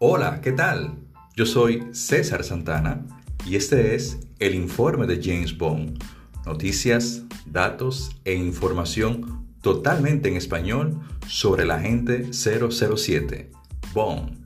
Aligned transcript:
Hola, 0.00 0.40
¿qué 0.40 0.52
tal? 0.52 0.96
Yo 1.34 1.44
soy 1.44 1.88
César 1.90 2.44
Santana 2.44 3.04
y 3.44 3.56
este 3.56 3.96
es 3.96 4.20
el 4.38 4.54
informe 4.54 5.08
de 5.08 5.20
James 5.20 5.58
Bond. 5.58 6.00
Noticias, 6.46 7.24
datos 7.46 8.16
e 8.24 8.32
información 8.32 9.44
totalmente 9.60 10.28
en 10.28 10.36
español 10.36 11.00
sobre 11.26 11.66
la 11.66 11.78
agente 11.78 12.30
007, 12.32 13.50
Bond, 13.92 14.38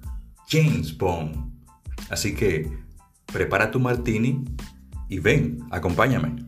James 0.48 0.96
Bond. 0.96 1.52
Así 2.08 2.34
que 2.34 2.72
prepara 3.30 3.70
tu 3.70 3.78
martini 3.78 4.42
y 5.10 5.18
ven, 5.18 5.66
acompáñame. 5.70 6.41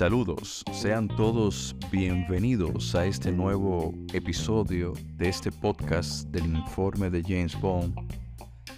Saludos, 0.00 0.64
sean 0.72 1.08
todos 1.08 1.76
bienvenidos 1.92 2.94
a 2.94 3.04
este 3.04 3.30
nuevo 3.30 3.92
episodio 4.14 4.94
de 5.18 5.28
este 5.28 5.52
podcast 5.52 6.26
del 6.28 6.46
informe 6.46 7.10
de 7.10 7.22
James 7.22 7.60
Bond. 7.60 7.94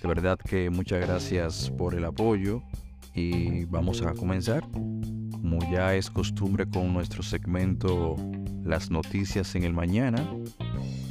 De 0.02 0.08
verdad 0.08 0.36
que 0.36 0.68
muchas 0.68 1.00
gracias 1.06 1.70
por 1.78 1.94
el 1.94 2.06
apoyo 2.06 2.60
y 3.14 3.66
vamos 3.66 4.02
a 4.02 4.14
comenzar. 4.14 4.68
Como 4.72 5.60
ya 5.70 5.94
es 5.94 6.10
costumbre 6.10 6.68
con 6.68 6.92
nuestro 6.92 7.22
segmento 7.22 8.16
Las 8.64 8.90
noticias 8.90 9.54
en 9.54 9.62
el 9.62 9.72
mañana, 9.72 10.28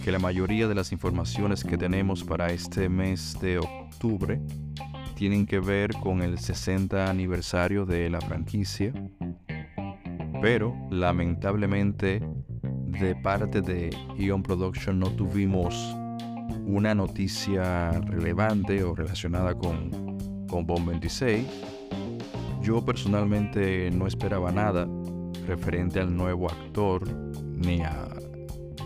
que 0.03 0.11
la 0.11 0.19
mayoría 0.19 0.67
de 0.67 0.75
las 0.75 0.91
informaciones 0.91 1.63
que 1.63 1.77
tenemos 1.77 2.25
para 2.25 2.51
este 2.51 2.89
mes 2.89 3.37
de 3.39 3.59
octubre 3.59 4.41
tienen 5.15 5.45
que 5.45 5.61
ver 5.61 5.93
con 5.93 6.21
el 6.21 6.37
60 6.37 7.09
aniversario 7.09 7.85
de 7.85 8.09
la 8.09 8.19
franquicia 8.19 8.91
pero 10.41 10.75
lamentablemente 10.89 12.19
de 12.99 13.15
parte 13.15 13.61
de 13.61 13.95
Ion 14.17 14.41
Production 14.41 14.99
no 14.99 15.11
tuvimos 15.11 15.95
una 16.65 16.95
noticia 16.95 17.91
relevante 18.01 18.83
o 18.83 18.95
relacionada 18.95 19.55
con, 19.55 20.17
con 20.47 20.65
Bomb 20.65 20.89
26. 20.89 21.45
Yo 22.61 22.83
personalmente 22.83 23.91
no 23.91 24.07
esperaba 24.07 24.51
nada 24.51 24.87
referente 25.47 25.99
al 25.99 26.15
nuevo 26.15 26.49
actor 26.49 27.07
ni, 27.55 27.81
a, 27.81 28.09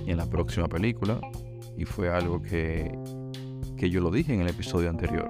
en 0.05 0.17
la 0.17 0.25
próxima 0.25 0.67
película 0.67 1.19
y 1.77 1.85
fue 1.85 2.09
algo 2.09 2.41
que, 2.41 2.91
que 3.77 3.89
yo 3.89 4.01
lo 4.01 4.11
dije 4.11 4.33
en 4.33 4.41
el 4.41 4.49
episodio 4.49 4.89
anterior 4.89 5.29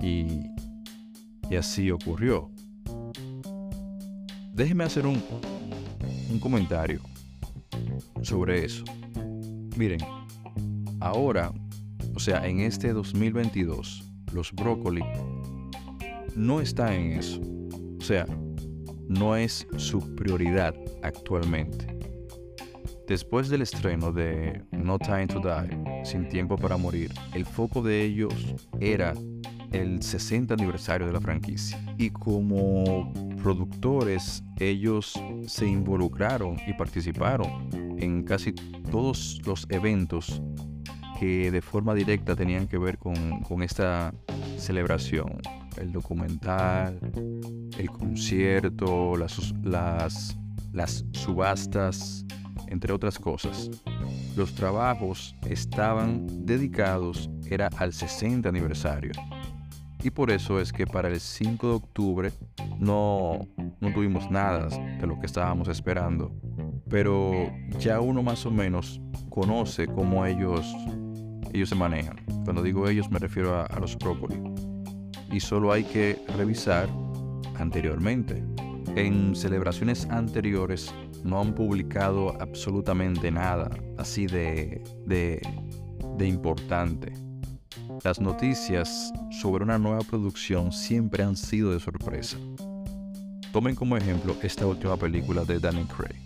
y, 0.00 0.40
y 1.50 1.56
así 1.56 1.90
ocurrió. 1.90 2.50
Déjeme 4.54 4.84
hacer 4.84 5.06
un, 5.06 5.20
un 6.34 6.40
comentario 6.40 7.00
sobre 8.22 8.64
eso. 8.64 8.84
Miren, 9.76 10.00
ahora, 11.00 11.52
o 12.14 12.18
sea, 12.18 12.46
en 12.46 12.60
este 12.60 12.92
2022, 12.92 14.04
los 14.32 14.52
brócoli 14.52 15.04
no 16.34 16.60
están 16.60 16.92
en 16.92 17.12
eso. 17.12 17.40
O 17.98 18.02
sea, 18.02 18.26
no 19.08 19.36
es 19.36 19.66
su 19.76 20.14
prioridad 20.16 20.74
actualmente. 21.02 21.86
Después 23.06 23.48
del 23.48 23.62
estreno 23.62 24.12
de 24.12 24.62
No 24.72 24.98
Time 24.98 25.28
to 25.28 25.40
Die, 25.40 26.04
Sin 26.04 26.28
Tiempo 26.28 26.56
para 26.56 26.76
Morir, 26.76 27.12
el 27.34 27.44
foco 27.44 27.82
de 27.82 28.02
ellos 28.02 28.34
era 28.80 29.14
el 29.72 30.02
60 30.02 30.54
aniversario 30.54 31.06
de 31.06 31.12
la 31.12 31.20
franquicia. 31.20 31.78
Y 31.98 32.10
como 32.10 33.12
productores, 33.44 34.42
ellos 34.58 35.12
se 35.46 35.66
involucraron 35.66 36.56
y 36.66 36.72
participaron 36.72 37.68
en 37.98 38.22
casi 38.22 38.52
todos 38.90 39.38
los 39.44 39.66
eventos 39.68 40.40
que 41.20 41.50
de 41.50 41.60
forma 41.60 41.92
directa 41.92 42.34
tenían 42.34 42.66
que 42.66 42.78
ver 42.78 42.96
con, 42.96 43.62
esta 43.62 44.14
celebración. 44.56 45.42
El 45.76 45.92
documental, 45.92 46.98
el 47.76 47.90
concierto, 47.90 49.14
las, 49.14 49.52
las, 49.62 50.38
las 50.72 51.04
subastas, 51.12 52.24
entre 52.68 52.94
otras 52.94 53.18
cosas. 53.18 53.70
Los 54.36 54.54
trabajos 54.54 55.36
estaban 55.46 56.46
dedicados, 56.46 57.28
era 57.50 57.68
al 57.76 57.92
60 57.92 58.48
aniversario 58.48 59.12
y 60.04 60.10
por 60.10 60.30
eso 60.30 60.60
es 60.60 60.70
que 60.70 60.86
para 60.86 61.08
el 61.08 61.18
5 61.18 61.66
de 61.66 61.72
octubre 61.72 62.32
no, 62.78 63.40
no 63.80 63.92
tuvimos 63.94 64.30
nada 64.30 64.68
de 64.68 65.06
lo 65.06 65.18
que 65.18 65.24
estábamos 65.24 65.66
esperando. 65.68 66.30
Pero 66.90 67.50
ya 67.78 68.00
uno 68.00 68.22
más 68.22 68.44
o 68.44 68.50
menos 68.50 69.00
conoce 69.30 69.86
cómo 69.86 70.26
ellos, 70.26 70.66
ellos 71.54 71.70
se 71.70 71.74
manejan. 71.74 72.16
Cuando 72.44 72.62
digo 72.62 72.86
ellos 72.86 73.10
me 73.10 73.18
refiero 73.18 73.54
a, 73.54 73.64
a 73.64 73.80
los 73.80 73.96
brócoli. 73.96 74.42
Y 75.32 75.40
solo 75.40 75.72
hay 75.72 75.84
que 75.84 76.22
revisar 76.36 76.86
anteriormente. 77.56 78.44
En 78.96 79.34
celebraciones 79.34 80.06
anteriores 80.10 80.94
no 81.24 81.40
han 81.40 81.54
publicado 81.54 82.38
absolutamente 82.42 83.30
nada 83.30 83.70
así 83.96 84.26
de, 84.26 84.84
de, 85.06 85.40
de 86.18 86.28
importante. 86.28 87.23
Las 88.02 88.20
noticias 88.20 89.12
sobre 89.30 89.64
una 89.64 89.78
nueva 89.78 90.00
producción 90.00 90.72
siempre 90.72 91.22
han 91.22 91.36
sido 91.36 91.72
de 91.72 91.80
sorpresa. 91.80 92.36
Tomen 93.52 93.74
como 93.74 93.96
ejemplo 93.96 94.36
esta 94.42 94.66
última 94.66 94.96
película 94.96 95.44
de 95.44 95.60
Danny 95.60 95.84
Craig. 95.84 96.20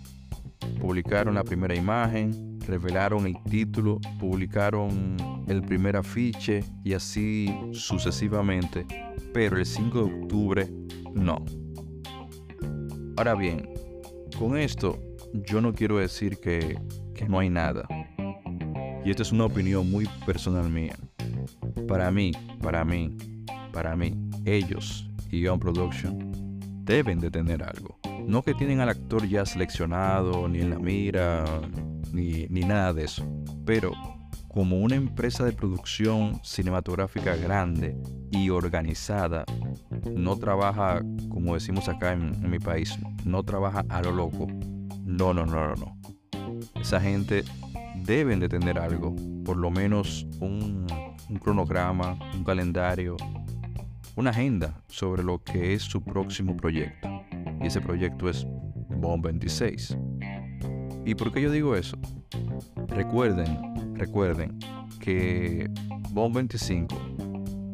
Publicaron 0.79 1.35
la 1.35 1.43
primera 1.43 1.75
imagen, 1.75 2.59
revelaron 2.65 3.27
el 3.27 3.41
título, 3.43 3.99
publicaron 4.19 5.17
el 5.47 5.61
primer 5.61 5.97
afiche 5.97 6.63
y 6.83 6.93
así 6.93 7.53
sucesivamente, 7.71 8.85
pero 9.33 9.57
el 9.57 9.65
5 9.65 10.03
de 10.03 10.23
octubre 10.23 10.69
no. 11.13 11.43
Ahora 13.17 13.35
bien, 13.35 13.69
con 14.37 14.57
esto 14.57 14.97
yo 15.33 15.61
no 15.61 15.73
quiero 15.73 15.97
decir 15.97 16.37
que, 16.37 16.79
que 17.13 17.27
no 17.27 17.39
hay 17.39 17.49
nada. 17.49 17.87
Y 19.05 19.11
esta 19.11 19.23
es 19.23 19.31
una 19.31 19.45
opinión 19.45 19.89
muy 19.89 20.07
personal 20.25 20.69
mía. 20.69 20.95
Para 21.89 22.11
mí, 22.11 22.31
para 22.61 22.85
mí, 22.85 23.17
para 23.73 23.95
mí, 23.95 24.13
ellos 24.45 25.09
y 25.31 25.41
Young 25.41 25.59
Production 25.59 26.59
deben 26.83 27.19
de 27.19 27.31
tener 27.31 27.63
algo. 27.63 27.97
No 28.27 28.43
que 28.43 28.53
tienen 28.53 28.79
al 28.79 28.89
actor 28.89 29.27
ya 29.27 29.43
seleccionado, 29.43 30.47
ni 30.47 30.59
en 30.59 30.69
la 30.69 30.77
mira, 30.77 31.45
ni, 32.13 32.45
ni 32.47 32.61
nada 32.61 32.93
de 32.93 33.05
eso. 33.05 33.25
Pero 33.65 33.91
como 34.49 34.77
una 34.77 34.97
empresa 34.97 35.43
de 35.43 35.51
producción 35.51 36.39
cinematográfica 36.43 37.35
grande 37.35 37.97
y 38.29 38.51
organizada, 38.51 39.43
no 40.15 40.37
trabaja, 40.37 41.01
como 41.27 41.55
decimos 41.55 41.89
acá 41.89 42.13
en, 42.13 42.35
en, 42.35 42.51
mi 42.51 42.59
país, 42.59 42.99
no 43.25 43.41
trabaja 43.41 43.83
a 43.89 44.03
lo 44.03 44.11
loco. 44.11 44.45
No, 45.03 45.33
no, 45.33 45.47
no, 45.47 45.69
no, 45.69 45.75
no. 45.75 45.97
Esa 46.79 47.01
gente 47.01 47.43
deben 47.95 48.39
de 48.39 48.47
tener 48.47 48.77
algo, 48.77 49.15
por 49.43 49.57
lo 49.57 49.71
menos 49.71 50.27
un, 50.39 50.85
un 51.29 51.37
cronograma, 51.37 52.17
un 52.35 52.43
calendario, 52.43 53.15
una 54.15 54.31
agenda 54.31 54.81
sobre 54.87 55.23
lo 55.23 55.41
que 55.43 55.73
es 55.73 55.83
su 55.83 56.01
próximo 56.01 56.57
proyecto. 56.57 57.07
Y 57.61 57.67
ese 57.67 57.81
proyecto 57.81 58.29
es 58.29 58.45
Bomb 58.89 59.23
26. 59.23 59.97
¿Y 61.05 61.15
por 61.15 61.31
qué 61.31 61.41
yo 61.41 61.51
digo 61.51 61.75
eso? 61.75 61.97
Recuerden, 62.87 63.95
recuerden 63.95 64.57
que 64.99 65.69
Bomb 66.11 66.35
25, 66.35 66.95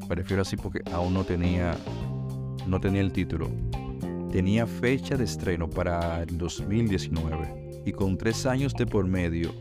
me 0.08 0.16
refiero 0.16 0.42
así 0.42 0.56
porque 0.56 0.82
aún 0.92 1.14
no 1.14 1.24
tenía, 1.24 1.76
no 2.68 2.80
tenía 2.80 3.02
el 3.02 3.12
título, 3.12 3.50
tenía 4.32 4.68
fecha 4.68 5.16
de 5.16 5.24
estreno 5.24 5.70
para 5.70 6.22
el 6.22 6.38
2019 6.38 7.84
y 7.86 7.92
con 7.92 8.18
tres 8.18 8.46
años 8.46 8.74
de 8.74 8.86
por 8.86 9.08
medio, 9.08 9.54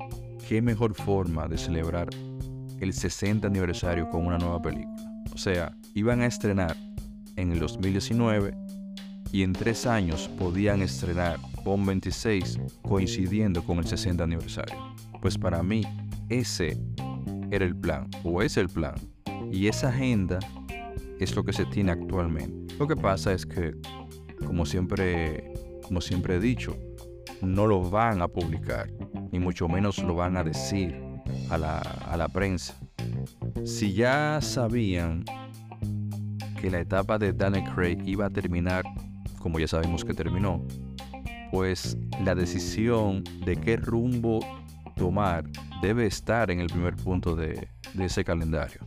qué 0.48 0.60
mejor 0.60 0.94
forma 0.94 1.46
de 1.46 1.56
celebrar 1.56 2.08
el 2.84 2.92
60 2.92 3.46
aniversario 3.48 4.08
con 4.08 4.26
una 4.26 4.38
nueva 4.38 4.60
película. 4.62 4.94
O 5.32 5.38
sea, 5.38 5.76
iban 5.94 6.20
a 6.20 6.26
estrenar 6.26 6.76
en 7.36 7.50
el 7.50 7.58
2019 7.58 8.54
y 9.32 9.42
en 9.42 9.52
tres 9.52 9.86
años 9.86 10.30
podían 10.38 10.82
estrenar 10.82 11.38
Bomb 11.64 11.86
26 11.86 12.60
coincidiendo 12.82 13.64
con 13.64 13.78
el 13.78 13.86
60 13.86 14.22
aniversario. 14.22 14.76
Pues 15.20 15.36
para 15.38 15.62
mí 15.62 15.82
ese 16.28 16.78
era 17.50 17.64
el 17.64 17.74
plan, 17.74 18.08
o 18.22 18.42
es 18.42 18.56
el 18.56 18.68
plan. 18.68 18.94
Y 19.50 19.66
esa 19.66 19.88
agenda 19.88 20.38
es 21.18 21.34
lo 21.34 21.44
que 21.44 21.52
se 21.52 21.64
tiene 21.66 21.92
actualmente. 21.92 22.74
Lo 22.78 22.86
que 22.86 22.96
pasa 22.96 23.32
es 23.32 23.46
que, 23.46 23.74
como 24.46 24.66
siempre, 24.66 25.52
como 25.82 26.00
siempre 26.00 26.36
he 26.36 26.40
dicho, 26.40 26.76
no 27.40 27.66
lo 27.66 27.88
van 27.88 28.20
a 28.20 28.28
publicar, 28.28 28.92
ni 29.32 29.38
mucho 29.38 29.68
menos 29.68 29.98
lo 29.98 30.14
van 30.14 30.36
a 30.36 30.44
decir 30.44 31.03
a 31.50 31.58
la, 31.58 32.28
prensa. 32.28 32.74
Si 33.64 33.92
ya 33.92 34.40
sabían 34.40 35.24
que 36.60 36.70
la 36.70 36.80
etapa 36.80 37.18
de 37.18 37.32
Daniel 37.32 37.64
Craig 37.74 37.98
iba 38.04 38.26
a 38.26 38.30
terminar 38.30 38.84
como 39.38 39.58
ya 39.58 39.68
sabemos 39.68 40.06
que 40.06 40.14
terminó, 40.14 40.66
pues 41.52 41.98
la 42.24 42.34
decisión 42.34 43.22
de 43.44 43.56
qué 43.56 43.76
rumbo 43.76 44.40
tomar 44.96 45.44
debe 45.82 46.06
estar 46.06 46.50
en 46.50 46.60
el 46.60 46.68
primer 46.68 46.96
punto 46.96 47.36
de, 47.36 47.68
de 47.92 48.04
ese 48.06 48.24
calendario. 48.24 48.80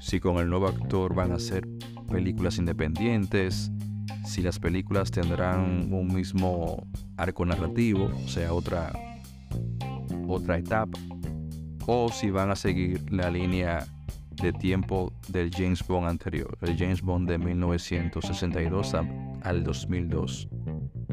Si 0.00 0.20
con 0.20 0.36
el 0.36 0.50
nuevo 0.50 0.68
actor 0.68 1.14
van 1.14 1.32
a 1.32 1.38
ser 1.38 1.66
películas 2.10 2.58
independientes, 2.58 3.70
si 4.26 4.42
las 4.42 4.58
películas 4.58 5.10
tendrán 5.10 5.90
un 5.90 6.12
mismo 6.12 6.86
arco 7.16 7.46
narrativo, 7.46 8.10
o 8.22 8.28
sea, 8.28 8.52
otra, 8.52 8.92
otra 10.28 10.58
etapa, 10.58 10.98
o 11.86 12.08
si 12.10 12.30
van 12.30 12.50
a 12.50 12.56
seguir 12.56 13.00
la 13.12 13.30
línea 13.30 13.86
de 14.42 14.52
tiempo 14.52 15.12
del 15.28 15.50
James 15.50 15.86
Bond 15.86 16.08
anterior, 16.08 16.56
el 16.62 16.76
James 16.76 17.02
Bond 17.02 17.28
de 17.28 17.38
1962 17.38 18.94
al 19.42 19.64
2002. 19.64 20.48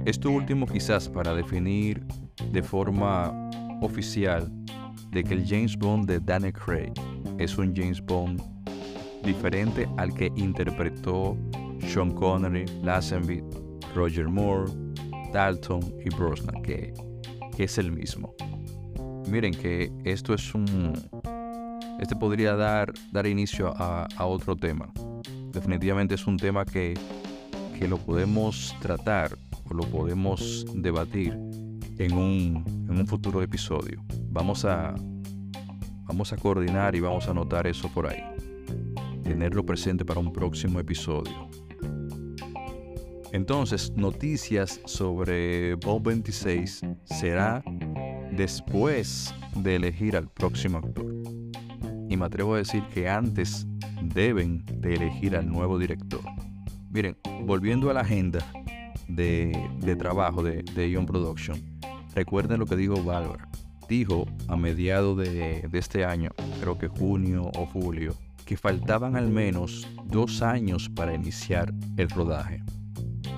Esto 0.06 0.32
último 0.32 0.66
quizás 0.66 1.08
para 1.08 1.34
definir 1.34 2.04
de 2.52 2.64
forma 2.64 3.50
oficial 3.82 4.52
de 5.12 5.24
que 5.24 5.34
el 5.34 5.46
James 5.48 5.78
Bond 5.78 6.08
de 6.08 6.20
Daniel 6.20 6.54
Craig 6.54 6.94
es 7.38 7.58
un 7.58 7.76
James 7.76 8.02
Bond 8.02 8.42
diferente 9.24 9.88
al 9.98 10.14
que 10.14 10.32
interpretó 10.36 11.38
Sean 11.88 12.12
Connery, 12.12 12.66
Lazenby, 12.84 13.44
Roger 13.96 14.28
Moore, 14.28 14.72
Dalton 15.34 15.82
y 16.04 16.10
Brosnan, 16.16 16.62
que, 16.64 16.94
es 17.58 17.78
el 17.78 17.92
mismo. 17.92 18.34
Miren 19.32 19.54
que 19.54 19.90
esto 20.04 20.34
es 20.34 20.54
un... 20.54 20.92
Este 22.02 22.18
podría 22.18 22.58
dar, 22.58 22.92
dar 23.14 23.26
inicio 23.26 23.74
a, 23.78 24.26
otro 24.26 24.58
tema. 24.58 24.92
Definitivamente 25.54 26.16
es 26.16 26.28
un 26.28 26.36
tema 26.36 26.66
que, 26.66 26.96
que 27.80 27.88
lo 27.88 27.98
podemos 27.98 28.76
tratar 28.82 29.38
o 29.70 29.74
lo 29.74 29.84
podemos 29.84 30.66
debatir 30.76 31.32
en 31.98 32.14
un, 32.14 32.66
en 32.90 33.00
un 33.00 33.08
futuro 33.08 33.42
episodio. 33.42 34.04
Vamos 34.32 34.66
a, 34.66 34.96
vamos 36.08 36.34
a 36.34 36.36
coordinar 36.36 36.94
y 36.96 37.00
vamos 37.00 37.30
a 37.30 37.32
anotar 37.32 37.68
eso 37.68 37.88
por 37.94 38.08
ahí. 38.08 38.22
Tenerlo 39.24 39.66
presente 39.66 40.04
para 40.04 40.20
un 40.20 40.34
próximo 40.34 40.78
episodio. 40.78 41.50
Entonces, 43.32 43.94
noticias 43.96 44.82
sobre 44.84 45.76
Bob 45.76 46.04
26 46.04 46.82
será 47.06 47.64
después 48.32 49.34
de 49.56 49.76
elegir 49.76 50.16
al 50.16 50.28
próximo 50.30 50.80
actor. 50.80 51.06
Y 52.10 52.18
me 52.18 52.26
atrevo 52.26 52.56
a 52.56 52.58
decir 52.58 52.84
que 52.94 53.10
antes 53.10 53.68
deben 54.02 54.66
de 54.66 54.96
elegir 54.96 55.36
al 55.36 55.48
nuevo 55.48 55.78
director. 55.78 56.22
Miren, 56.90 57.18
volviendo 57.44 57.90
a 57.90 57.94
la 57.94 58.02
agenda 58.02 58.40
de, 59.08 59.96
trabajo 59.98 60.44
de, 60.44 60.64
de 60.64 60.90
Ion 60.90 61.06
Production, 61.06 61.62
recuerden 62.14 62.60
lo 62.60 62.66
que 62.66 62.76
dijo 62.76 63.02
Bárbara. 63.04 63.48
Dijo 63.88 64.26
a 64.48 64.56
mediados 64.56 65.18
de, 65.18 65.68
de 65.70 65.80
este 65.80 66.06
año, 66.06 66.32
creo 66.60 66.78
que 66.78 66.88
junio 66.88 67.52
o 67.56 67.66
julio, 67.66 68.16
que 68.46 68.58
faltaban 68.58 69.16
al 69.16 69.30
menos 69.30 69.88
dos 70.06 70.42
años 70.42 70.90
para 70.90 71.14
iniciar 71.14 71.74
el 71.98 72.10
rodaje. 72.10 72.62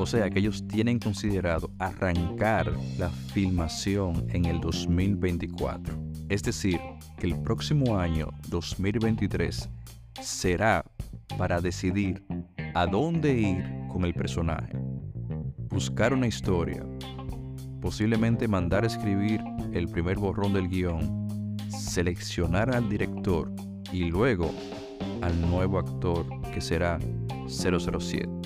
O 0.04 0.06
sea 0.06 0.30
que 0.30 0.40
ellos 0.40 0.68
tienen 0.68 1.00
considerado 1.00 1.72
arrancar 1.80 2.70
la 3.00 3.10
filmación 3.10 4.28
en 4.32 4.44
el 4.44 4.60
2024. 4.60 5.98
Es 6.28 6.44
decir, 6.44 6.78
que 7.18 7.28
el 7.28 7.42
próximo 7.42 7.98
año 7.98 8.28
2023 8.50 9.70
será 10.22 10.84
para 11.38 11.62
decidir 11.62 12.22
a 12.74 12.86
dónde 12.86 13.34
ir 13.34 13.64
con 13.88 14.04
el 14.04 14.14
personaje, 14.14 14.78
buscar 15.70 16.12
una 16.12 16.28
historia, 16.28 16.86
posiblemente 17.80 18.46
mandar 18.50 18.84
a 18.84 18.88
escribir 18.88 19.40
el 19.72 19.88
primer 19.88 20.18
borrón 20.18 20.52
del 20.52 20.68
guion, 20.68 21.56
seleccionar 21.70 22.76
al 22.76 22.90
director 22.90 23.50
y 23.94 24.04
luego 24.10 24.52
al 25.22 25.40
nuevo 25.40 25.80
actor 25.80 26.26
que 26.52 26.60
será 26.60 27.00
007. 27.48 28.43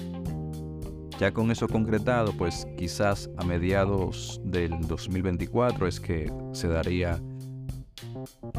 Ya 1.20 1.32
con 1.32 1.50
eso 1.50 1.68
concretado, 1.68 2.32
pues 2.34 2.68
quizás 2.78 3.28
a 3.38 3.44
mediados 3.44 4.40
del 4.44 4.80
2024 4.88 5.88
es 5.88 6.00
que 6.00 6.32
se 6.52 6.68
daría 6.68 7.20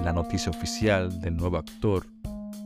la 0.03 0.13
noticia 0.13 0.51
oficial 0.51 1.21
del 1.21 1.37
nuevo 1.37 1.57
actor. 1.57 2.05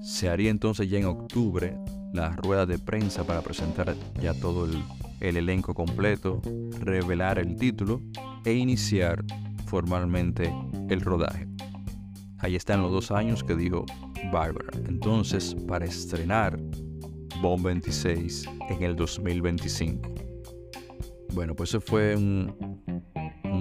Se 0.02 0.30
haría 0.30 0.50
entonces 0.50 0.88
ya 0.88 0.98
en 0.98 1.04
octubre 1.04 1.76
la 2.14 2.30
rueda 2.30 2.64
de 2.64 2.78
prensa 2.78 3.24
para 3.24 3.42
presentar 3.42 3.94
ya 4.20 4.32
todo 4.32 4.64
el, 4.64 4.82
elenco 5.20 5.74
completo, 5.74 6.40
revelar 6.80 7.38
el 7.38 7.56
título 7.56 8.00
e 8.46 8.54
iniciar 8.54 9.22
formalmente 9.66 10.54
el 10.88 11.02
rodaje. 11.02 11.46
Ahí 12.38 12.56
están 12.56 12.80
los 12.80 12.90
dos 12.92 13.10
años 13.10 13.44
que 13.44 13.54
dijo 13.54 13.84
Barbara. 14.32 14.70
Entonces, 14.88 15.54
para 15.68 15.84
estrenar 15.84 16.58
Bomb 17.42 17.64
26 17.64 18.48
en 18.70 18.82
el 18.84 18.94
2025. 18.94 20.14
Bueno, 21.34 21.56
pues 21.56 21.70
eso 21.70 21.80
fue 21.80 22.14
un, 22.14 22.54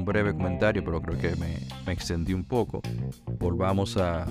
breve 0.05 0.33
comentario, 0.33 0.83
pero 0.83 1.01
creo 1.01 1.17
que 1.17 1.35
me, 1.35 1.57
extendí 1.91 2.33
un 2.33 2.43
poco. 2.43 2.81
Volvamos 3.39 3.97
a, 3.97 4.27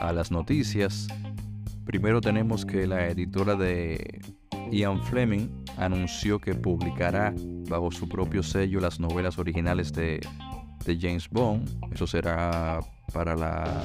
las 0.00 0.30
noticias. 0.30 1.06
Primero 1.84 2.22
tenemos 2.22 2.64
que 2.64 2.86
la 2.86 3.06
editora 3.08 3.54
de 3.54 4.22
Ian 4.72 5.02
Fleming 5.04 5.48
anunció 5.76 6.38
que 6.38 6.54
publicará 6.54 7.34
bajo 7.68 7.90
su 7.90 8.08
propio 8.08 8.42
sello 8.42 8.80
las 8.80 8.98
novelas 8.98 9.38
originales 9.38 9.92
de 9.92 10.20
James 10.98 11.28
Bond. 11.28 11.68
Eso 11.92 12.06
será 12.06 12.80
para 13.12 13.36
la, 13.36 13.84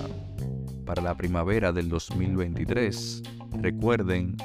para 0.89 1.03
la 1.03 1.15
primavera 1.15 1.71
del 1.71 1.87
2023. 1.87 3.21
Recuerden 3.61 4.35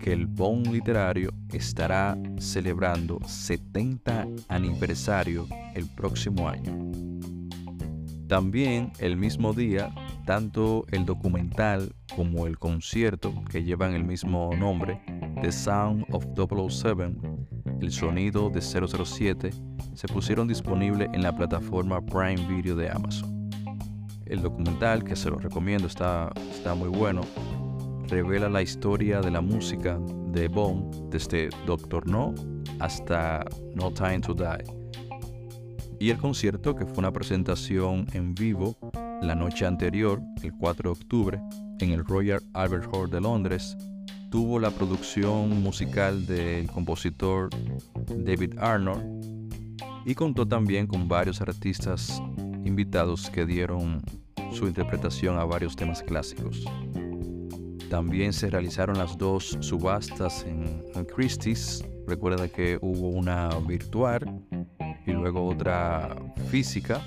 que 0.00 0.12
el 0.12 0.26
Bond 0.26 0.66
literario 0.66 1.30
estará 1.52 2.18
celebrando 2.40 3.20
70 3.24 4.26
aniversario 4.48 5.46
el 5.76 5.86
próximo 5.86 6.48
año. 6.48 6.90
También 8.26 8.90
el 8.98 9.16
mismo 9.16 9.52
día, 9.52 9.94
tanto 10.26 10.84
el 10.90 11.06
documental 11.06 11.94
como 12.16 12.48
el 12.48 12.58
concierto 12.58 13.32
que 13.48 13.62
llevan 13.62 13.94
el 13.94 14.02
mismo 14.02 14.50
nombre, 14.58 15.00
The 15.40 15.52
Sound 15.52 16.04
of 16.10 16.26
007, 16.34 17.12
el 17.80 17.92
sonido 17.92 18.50
de 18.50 18.60
007, 18.60 19.50
se 19.94 20.08
pusieron 20.08 20.48
disponibles 20.48 21.10
en 21.12 21.22
la 21.22 21.36
plataforma 21.36 22.04
Prime 22.04 22.44
Video 22.48 22.74
de 22.74 22.90
Amazon. 22.90 23.31
El 24.32 24.40
documental, 24.40 25.04
que 25.04 25.14
se 25.14 25.28
lo 25.28 25.36
recomiendo, 25.36 25.86
está, 25.86 26.32
está 26.50 26.74
muy 26.74 26.88
bueno, 26.88 27.20
revela 28.08 28.48
la 28.48 28.62
historia 28.62 29.20
de 29.20 29.30
la 29.30 29.42
música 29.42 30.00
de 30.28 30.48
Bond 30.48 31.10
desde 31.10 31.50
Doctor 31.66 32.08
No 32.08 32.34
hasta 32.80 33.44
No 33.74 33.92
Time 33.92 34.20
to 34.20 34.32
Die. 34.32 34.64
Y 36.00 36.08
el 36.08 36.16
concierto, 36.16 36.74
que 36.74 36.86
fue 36.86 37.00
una 37.00 37.12
presentación 37.12 38.06
en 38.14 38.34
vivo 38.34 38.74
la 39.20 39.34
noche 39.34 39.66
anterior, 39.66 40.22
el 40.42 40.54
4 40.54 40.94
de 40.94 40.98
octubre, 40.98 41.40
en 41.80 41.90
el 41.90 42.02
Royal 42.02 42.40
Albert 42.54 42.88
Hall 42.90 43.10
de 43.10 43.20
Londres, 43.20 43.76
tuvo 44.30 44.58
la 44.58 44.70
producción 44.70 45.62
musical 45.62 46.24
del 46.24 46.70
compositor 46.70 47.50
David 48.06 48.58
Arnold 48.58 49.44
y 50.06 50.14
contó 50.14 50.48
también 50.48 50.86
con 50.86 51.06
varios 51.06 51.42
artistas 51.42 52.22
invitados 52.64 53.28
que 53.28 53.44
dieron 53.44 54.00
su 54.52 54.66
interpretación 54.66 55.38
a 55.38 55.44
varios 55.44 55.76
temas 55.76 56.02
clásicos. 56.02 56.64
También 57.88 58.32
se 58.32 58.48
realizaron 58.48 58.96
las 58.96 59.18
dos 59.18 59.58
subastas 59.60 60.44
en, 60.44 60.82
Christie's. 61.14 61.84
Recuerda 62.06 62.48
que 62.48 62.78
hubo 62.80 63.08
una 63.08 63.48
virtual 63.66 64.42
y 65.06 65.10
luego 65.10 65.46
otra 65.46 66.16
física. 66.48 67.02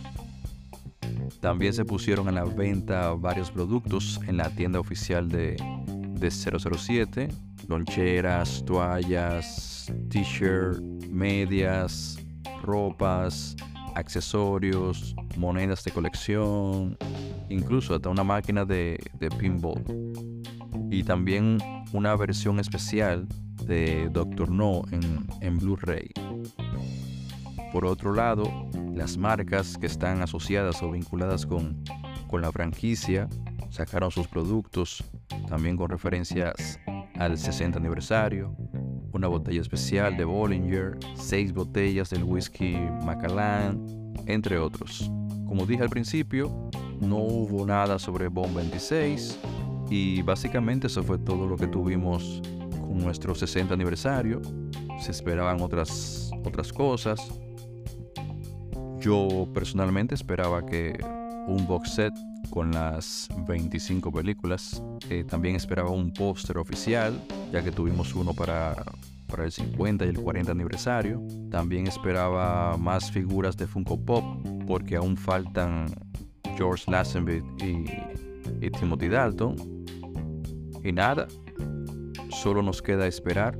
También 1.42 1.74
se 1.74 1.86
pusieron 1.86 2.28
a 2.28 2.32
la 2.32 2.44
venta 2.44 3.14
varios 3.14 3.50
productos 3.50 4.20
en 4.28 4.38
la 4.38 4.50
tienda 4.50 4.80
oficial 4.80 5.28
de, 5.28 5.58
de 5.88 6.30
007. 6.32 7.30
Loncheras, 7.68 8.64
toallas, 8.66 9.92
t-shirt, 10.10 10.80
medias, 11.10 12.20
ropas, 12.62 13.56
accesorios, 13.96 15.16
monedas 15.38 15.84
de 15.84 15.92
colección, 15.92 16.98
incluso 17.50 17.96
hasta 17.96 18.10
una 18.10 18.24
máquina 18.24 18.66
de, 18.66 19.00
pinball 19.40 19.84
y 20.90 21.04
también 21.04 21.58
una 21.94 22.16
versión 22.16 22.60
especial 22.60 23.28
de 23.66 24.10
Doctor 24.12 24.50
No 24.50 24.84
en, 25.42 25.58
Blu-ray. 25.58 26.12
Por 27.72 27.86
otro 27.86 28.14
lado, 28.14 28.50
las 28.94 29.18
marcas 29.18 29.78
que 29.78 29.88
están 29.88 30.22
asociadas 30.22 30.82
o 30.82 30.92
vinculadas 30.92 31.46
con, 31.46 31.84
con 32.28 32.42
la 32.42 32.52
franquicia 32.52 33.28
sacaron 33.70 34.12
sus 34.12 34.28
productos 34.28 35.04
también 35.48 35.76
con 35.76 35.90
referencias 35.90 36.80
al 37.18 37.38
60 37.38 37.78
aniversario, 37.78 38.56
una 39.12 39.28
botella 39.28 39.62
especial 39.62 40.18
de 40.18 40.26
Bollinger, 40.26 40.98
seis 41.16 41.54
botellas 41.54 42.10
del 42.10 42.24
whisky 42.24 42.78
Macallan, 43.04 43.86
entre 44.26 44.58
otros. 44.58 45.10
Como 45.48 45.66
dije 45.66 45.84
al 45.84 45.90
principio, 45.90 46.70
no 47.02 47.18
hubo 47.18 47.66
nada 47.66 48.00
sobre 48.00 48.28
Bond 48.28 48.56
26 48.56 49.40
y 49.90 50.22
básicamente 50.22 50.88
eso 50.88 51.04
fue 51.04 51.18
todo 51.18 51.48
lo 51.48 51.58
que 51.58 51.68
tuvimos 51.68 52.42
con 52.80 52.98
nuestro 53.00 53.36
60 53.36 53.74
aniversario. 53.74 54.42
Se 55.00 55.12
esperaban 55.12 55.62
otras, 55.62 56.32
otras 56.44 56.72
cosas. 56.72 57.20
Yo 59.00 59.48
personalmente 59.54 60.16
esperaba 60.16 60.66
que 60.66 60.98
un 61.48 61.68
box 61.68 61.92
set 61.92 62.14
con 62.50 62.72
las 62.72 63.28
25 63.48 64.12
películas. 64.12 64.82
Eh, 65.10 65.24
también 65.24 65.56
esperaba 65.56 65.92
un 65.92 66.12
póster 66.12 66.58
oficial, 66.58 67.22
ya 67.52 67.64
que 67.64 67.72
tuvimos 67.72 68.16
uno 68.16 68.34
para, 68.34 68.76
para 69.28 69.46
el 69.46 69.52
50 69.52 70.06
y 70.06 70.10
el 70.10 70.20
40 70.20 70.52
aniversario. 70.52 71.22
También 71.52 71.88
esperaba 71.88 72.78
más 72.78 73.12
figuras 73.12 73.58
de 73.58 73.68
Funko 73.68 74.00
Pop, 74.00 74.24
porque 74.66 74.96
aún 74.96 75.18
faltan 75.18 75.88
George 76.56 76.90
Lazenby 76.90 77.44
y, 77.60 78.70
Timothy 78.72 79.10
Dalton. 79.10 79.56
Y 80.84 80.92
nada, 80.92 81.28
solo 82.30 82.62
nos 82.62 82.82
queda 82.82 83.08
esperar. 83.08 83.58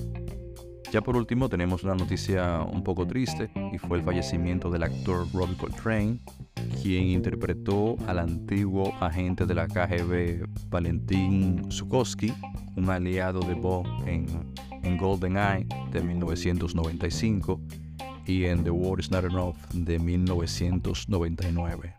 Ya 0.92 1.02
por 1.02 1.18
último 1.18 1.50
tenemos 1.50 1.84
una 1.84 1.96
noticia 1.96 2.62
un 2.62 2.84
poco 2.84 3.06
triste 3.06 3.50
y 3.74 3.78
fue 3.78 3.98
el 3.98 4.04
fallecimiento 4.04 4.70
del 4.70 4.84
actor 4.84 5.28
Robbie 5.34 5.58
Coltrane, 5.58 6.20
quien 6.82 7.08
interpretó 7.08 7.98
al 8.08 8.20
antiguo 8.20 8.94
agente 9.02 9.46
de 9.46 9.56
la 9.56 9.68
KGB 9.68 10.48
Valentín 10.70 11.70
Zukovsky, 11.72 12.34
un 12.78 12.90
aliado 12.90 13.40
de 13.42 13.56
Bob 13.56 13.86
en, 14.06 14.26
en 14.84 14.98
GoldenEye 14.98 15.68
de 15.92 16.02
1995 16.02 17.60
y 18.26 18.46
en 18.46 18.64
The 18.64 18.72
War 18.72 19.00
Is 19.00 19.12
Not 19.12 19.26
Enough 19.26 19.58
de 19.74 20.00
1999. 20.00 21.94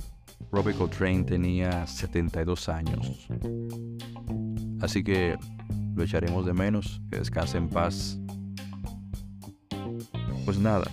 Robbie 0.50 0.74
Coltrane 0.74 1.24
tenía 1.24 1.86
72 1.86 2.68
años. 2.68 3.28
Así 4.80 5.02
que 5.02 5.36
lo 5.94 6.02
echaremos 6.02 6.46
de 6.46 6.52
menos, 6.52 7.00
que 7.10 7.18
descanse 7.18 7.58
en 7.58 7.68
paz. 7.68 8.18
Pues 10.44 10.58
nada, 10.58 10.90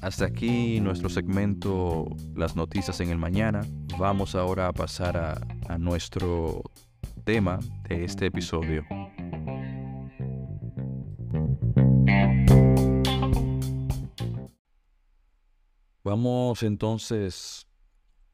hasta 0.00 0.26
aquí 0.26 0.80
nuestro 0.80 1.08
segmento 1.08 2.06
Las 2.36 2.54
noticias 2.56 3.00
en 3.00 3.10
el 3.10 3.18
mañana. 3.18 3.62
Vamos 3.98 4.34
ahora 4.34 4.68
a 4.68 4.72
pasar 4.72 5.16
a, 5.16 5.40
a 5.68 5.78
nuestro 5.78 6.62
tema 7.24 7.58
de 7.88 8.04
este 8.04 8.26
episodio. 8.26 8.84
Vamos 16.04 16.62
entonces 16.62 17.63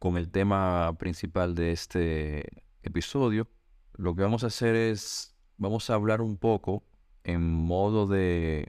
con 0.01 0.17
el 0.17 0.31
tema 0.31 0.97
principal 0.99 1.55
de 1.55 1.73
este 1.73 2.65
episodio. 2.83 3.49
Lo 3.93 4.15
que 4.15 4.23
vamos 4.23 4.43
a 4.43 4.47
hacer 4.47 4.75
es, 4.75 5.37
vamos 5.59 5.91
a 5.91 5.95
hablar 5.95 6.23
un 6.23 6.39
poco 6.39 6.83
en 7.23 7.43
modo 7.43 8.07
de 8.07 8.67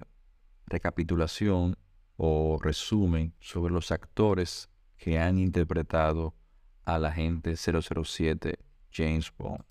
recapitulación 0.68 1.78
o 2.18 2.60
resumen 2.62 3.34
sobre 3.40 3.74
los 3.74 3.92
actores 3.92 4.70
que 4.98 5.20
han 5.20 5.40
interpretado 5.40 6.36
al 6.84 7.06
agente 7.06 7.56
007 7.56 8.60
James 8.92 9.32
Bond. 9.38 9.64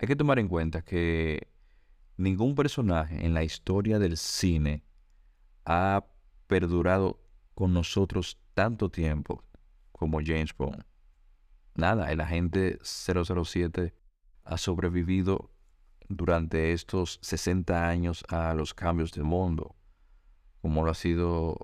Hay 0.00 0.08
que 0.08 0.16
tomar 0.16 0.40
en 0.40 0.48
cuenta 0.48 0.82
que 0.82 1.52
ningún 2.16 2.56
personaje 2.56 3.24
en 3.24 3.32
la 3.32 3.44
historia 3.44 4.00
del 4.00 4.16
cine 4.16 4.82
ha 5.64 6.04
perdurado 6.48 7.22
con 7.54 7.72
nosotros 7.72 8.40
tanto 8.54 8.90
tiempo 8.90 9.44
como 10.00 10.20
James 10.24 10.56
Bond. 10.56 10.82
Nada, 11.74 12.10
el 12.10 12.22
agente 12.22 12.78
007 12.82 13.94
ha 14.44 14.56
sobrevivido 14.56 15.52
durante 16.08 16.72
estos 16.72 17.18
60 17.20 17.86
años 17.86 18.24
a 18.30 18.54
los 18.54 18.72
cambios 18.72 19.12
del 19.12 19.24
mundo, 19.24 19.76
como 20.62 20.82
lo 20.86 20.90
ha 20.90 20.94
sido 20.94 21.54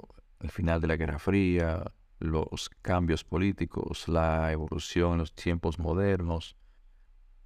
el 0.41 0.51
final 0.51 0.83
de 0.83 0.87
la 0.87 0.97
Guerra 0.97 1.19
Fría, 1.19 1.95
los 2.19 2.69
cambios 2.83 3.25
políticos, 3.25 4.07
la 4.07 4.53
evolución 4.53 5.13
en 5.13 5.19
los 5.19 5.35
tiempos 5.35 5.79
modernos, 5.79 6.59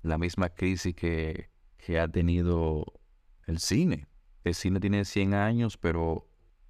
la 0.03 0.19
misma 0.19 0.49
crisis 0.49 0.97
que, 0.97 1.51
que 1.77 2.01
ha 2.01 2.09
tenido 2.09 2.85
el 3.47 3.61
cine. 3.61 4.09
El 4.43 4.57
cine 4.57 4.81
tiene 4.81 5.05
100 5.05 5.35
años, 5.35 5.77
pero 5.77 6.29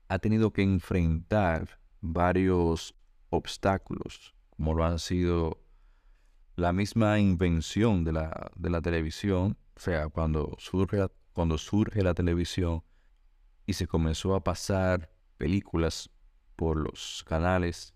ha 0.09 0.19
tenido 0.19 0.53
que 0.53 0.63
enfrentar 0.63 1.81
varios 2.03 2.95
obstáculos, 3.31 4.35
como 4.51 4.75
lo 4.75 4.85
han 4.85 4.99
sido 4.99 5.63
la 6.57 6.73
misma 6.73 7.19
invención 7.19 8.05
de 8.05 8.13
la, 8.13 8.51
de 8.57 8.71
la 8.71 8.83
televisión, 8.83 9.57
o 9.77 9.81
sea, 9.81 10.09
cuando 10.09 10.57
surge, 10.59 11.07
cuando 11.33 11.57
surge 11.57 12.03
la 12.03 12.13
televisión 12.13 12.83
y 13.65 13.73
se 13.73 13.87
comenzó 13.87 14.35
a 14.35 14.45
pasar 14.45 15.11
películas 15.39 16.11
por 16.57 16.77
los 16.77 17.25
canales, 17.27 17.95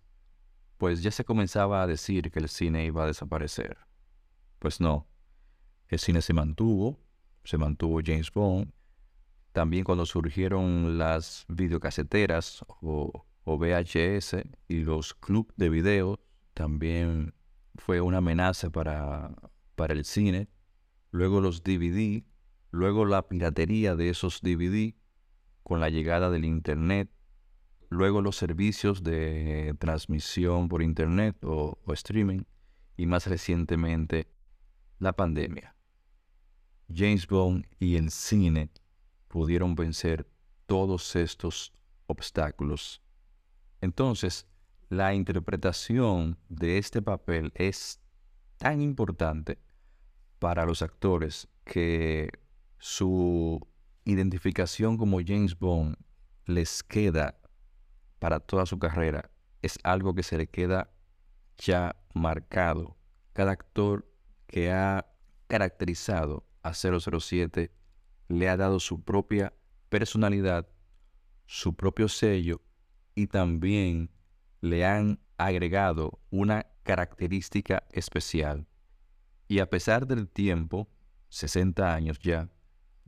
pues 0.78 1.02
ya 1.02 1.10
se 1.10 1.24
comenzaba 1.24 1.82
a 1.82 1.86
decir 1.86 2.30
que 2.30 2.38
el 2.38 2.48
cine 2.48 2.86
iba 2.86 3.04
a 3.04 3.06
desaparecer. 3.06 3.76
Pues 4.58 4.80
no, 4.80 5.06
el 5.88 5.98
cine 5.98 6.22
se 6.22 6.32
mantuvo, 6.32 6.98
se 7.44 7.58
mantuvo 7.58 8.00
James 8.04 8.32
Bond. 8.32 8.72
También 9.52 9.84
cuando 9.84 10.06
surgieron 10.06 10.98
las 10.98 11.44
videocaseteras 11.48 12.64
o, 12.80 13.26
o 13.44 13.58
VHS 13.58 14.36
y 14.68 14.84
los 14.84 15.14
clubs 15.14 15.54
de 15.56 15.68
video, 15.68 16.20
también 16.54 17.34
fue 17.76 18.00
una 18.00 18.18
amenaza 18.18 18.70
para, 18.70 19.34
para 19.74 19.94
el 19.94 20.04
cine. 20.04 20.48
Luego 21.10 21.40
los 21.40 21.62
DVD, 21.62 22.24
luego 22.70 23.04
la 23.04 23.28
piratería 23.28 23.96
de 23.96 24.08
esos 24.08 24.40
DVD 24.40 24.94
con 25.62 25.80
la 25.80 25.90
llegada 25.90 26.30
del 26.30 26.44
Internet, 26.44 27.10
luego 27.88 28.22
los 28.22 28.36
servicios 28.36 29.02
de 29.02 29.74
transmisión 29.78 30.68
por 30.68 30.82
Internet 30.82 31.36
o 31.44 31.78
streaming 31.92 32.42
y 32.96 33.06
más 33.06 33.26
recientemente 33.26 34.28
la 34.98 35.12
pandemia. 35.14 35.74
James 36.92 37.26
Bond 37.26 37.66
y 37.78 37.96
el 37.96 38.10
cine 38.10 38.70
pudieron 39.28 39.74
vencer 39.74 40.28
todos 40.66 41.16
estos 41.16 41.72
obstáculos. 42.06 43.03
Entonces, 43.84 44.46
la 44.88 45.12
interpretación 45.12 46.38
de 46.48 46.78
este 46.78 47.02
papel 47.02 47.52
es 47.54 48.00
tan 48.56 48.80
importante 48.80 49.58
para 50.38 50.64
los 50.64 50.80
actores 50.80 51.48
que 51.64 52.30
su 52.78 53.60
identificación 54.06 54.96
como 54.96 55.18
James 55.22 55.58
Bond 55.58 55.96
les 56.46 56.82
queda 56.82 57.38
para 58.20 58.40
toda 58.40 58.64
su 58.64 58.78
carrera. 58.78 59.30
Es 59.60 59.78
algo 59.82 60.14
que 60.14 60.22
se 60.22 60.38
le 60.38 60.46
queda 60.46 60.90
ya 61.58 61.94
marcado. 62.14 62.96
Cada 63.34 63.52
actor 63.52 64.10
que 64.46 64.72
ha 64.72 65.04
caracterizado 65.46 66.46
a 66.62 66.72
007 66.72 67.70
le 68.28 68.48
ha 68.48 68.56
dado 68.56 68.80
su 68.80 69.02
propia 69.04 69.52
personalidad, 69.90 70.70
su 71.44 71.76
propio 71.76 72.08
sello 72.08 72.62
y 73.14 73.26
también 73.26 74.10
le 74.60 74.84
han 74.84 75.20
agregado 75.36 76.20
una 76.30 76.66
característica 76.82 77.84
especial. 77.90 78.66
Y 79.48 79.58
a 79.58 79.68
pesar 79.68 80.06
del 80.06 80.28
tiempo, 80.28 80.88
60 81.28 81.94
años 81.94 82.18
ya, 82.18 82.48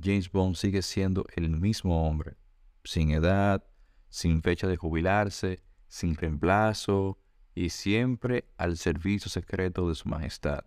James 0.03 0.31
Bond 0.31 0.57
sigue 0.57 0.83
siendo 0.83 1.25
el 1.35 1.51
mismo 1.51 2.07
hombre, 2.07 2.37
sin 2.85 3.11
edad, 3.11 3.65
sin 4.09 4.43
fecha 4.43 4.67
de 4.67 4.77
jubilarse, 4.77 5.63
sin 5.89 6.15
reemplazo 6.15 7.19
y 7.55 7.71
siempre 7.71 8.49
al 8.59 8.77
servicio 8.77 9.31
secreto 9.31 9.89
de 9.89 9.95
su 9.95 10.09
majestad. 10.09 10.65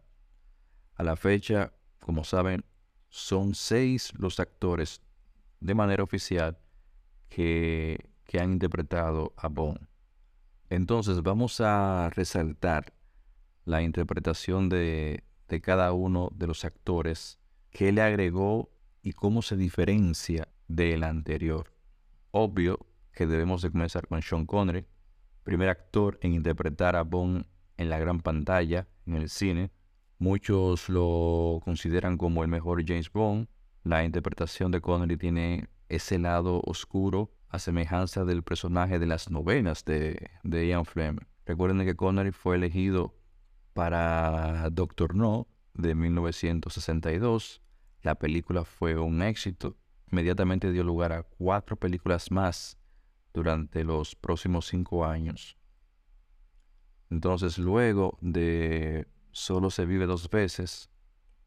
A 0.96 1.04
la 1.04 1.16
fecha, 1.16 1.72
como 2.00 2.24
saben, 2.24 2.66
son 3.10 3.54
seis 3.54 4.12
los 4.18 4.40
actores 4.40 5.02
de 5.60 5.76
manera 5.76 6.04
oficial 6.04 6.58
que, 7.30 8.09
que 8.30 8.40
han 8.40 8.52
interpretado 8.52 9.34
a 9.38 9.48
Bond. 9.48 9.88
Entonces 10.70 11.24
vamos 11.24 11.60
a 11.62 12.12
resaltar 12.14 12.94
la 13.66 13.82
interpretación 13.82 14.70
de, 14.70 15.24
de 15.48 15.62
cada 15.62 15.94
uno 15.94 16.30
de 16.36 16.46
los 16.46 16.64
actores, 16.64 17.40
qué 17.72 17.92
le 17.92 18.04
agregó 18.04 18.70
y 19.02 19.14
cómo 19.14 19.42
se 19.42 19.58
diferencia 19.58 20.48
del 20.68 21.06
anterior. 21.06 21.74
Obvio 22.30 22.86
que 23.14 23.26
debemos 23.26 23.64
de 23.64 23.72
comenzar 23.72 24.08
con 24.08 24.22
Sean 24.22 24.46
Connery, 24.46 24.86
primer 25.44 25.70
actor 25.70 26.20
en 26.22 26.36
interpretar 26.36 26.96
a 26.96 27.02
Bond 27.02 27.48
en 27.78 27.90
la 27.90 27.98
gran 27.98 28.20
pantalla, 28.20 28.88
en 29.08 29.16
el 29.16 29.30
cine. 29.30 29.72
Muchos 30.20 30.88
lo 30.88 31.62
consideran 31.66 32.16
como 32.16 32.44
el 32.44 32.48
mejor 32.48 32.86
James 32.86 33.12
Bond, 33.12 33.48
la 33.84 34.04
interpretación 34.04 34.70
de 34.72 34.82
Connery 34.82 35.18
tiene 35.18 35.68
ese 35.88 36.20
lado 36.20 36.62
oscuro 36.64 37.32
a 37.50 37.60
semejanza 37.60 38.26
del 38.26 38.44
personaje 38.44 39.00
de 39.00 39.08
las 39.08 39.30
novenas 39.30 39.86
de, 39.86 40.30
de 40.44 40.68
Ian 40.68 40.86
Fleming. 40.86 41.26
Recuerden 41.46 41.86
que 41.86 41.96
Connery 41.96 42.32
fue 42.32 42.56
elegido 42.56 43.16
para 43.74 44.70
Doctor 44.70 45.16
No 45.16 45.48
de 45.74 45.96
1962. 45.96 47.62
La 48.02 48.16
película 48.16 48.66
fue 48.66 48.98
un 48.98 49.22
éxito. 49.22 49.78
Inmediatamente 50.12 50.72
dio 50.72 50.84
lugar 50.84 51.12
a 51.12 51.24
cuatro 51.24 51.76
películas 51.76 52.32
más 52.32 52.78
durante 53.34 53.84
los 53.84 54.16
próximos 54.16 54.68
cinco 54.68 55.06
años. 55.06 55.58
Entonces, 57.10 57.58
luego 57.58 58.18
de 58.22 59.08
Solo 59.32 59.70
se 59.70 59.86
vive 59.86 60.06
dos 60.06 60.30
veces, 60.30 60.90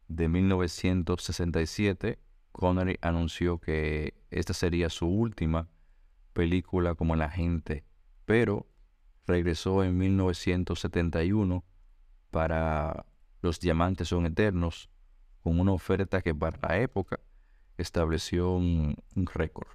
de 0.07 0.27
1967, 0.27 2.19
Connery 2.51 2.97
anunció 3.01 3.59
que 3.59 4.13
esta 4.29 4.53
sería 4.53 4.89
su 4.89 5.07
última 5.07 5.69
película 6.33 6.95
como 6.95 7.13
el 7.13 7.21
agente, 7.21 7.85
pero 8.25 8.67
regresó 9.25 9.83
en 9.83 9.97
1971 9.97 11.63
para 12.31 13.05
Los 13.41 13.59
Diamantes 13.59 14.09
son 14.09 14.25
Eternos, 14.25 14.89
con 15.41 15.59
una 15.59 15.71
oferta 15.71 16.21
que 16.21 16.33
para 16.33 16.57
la 16.67 16.79
época 16.79 17.19
estableció 17.77 18.51
un, 18.51 18.95
récord. 19.15 19.67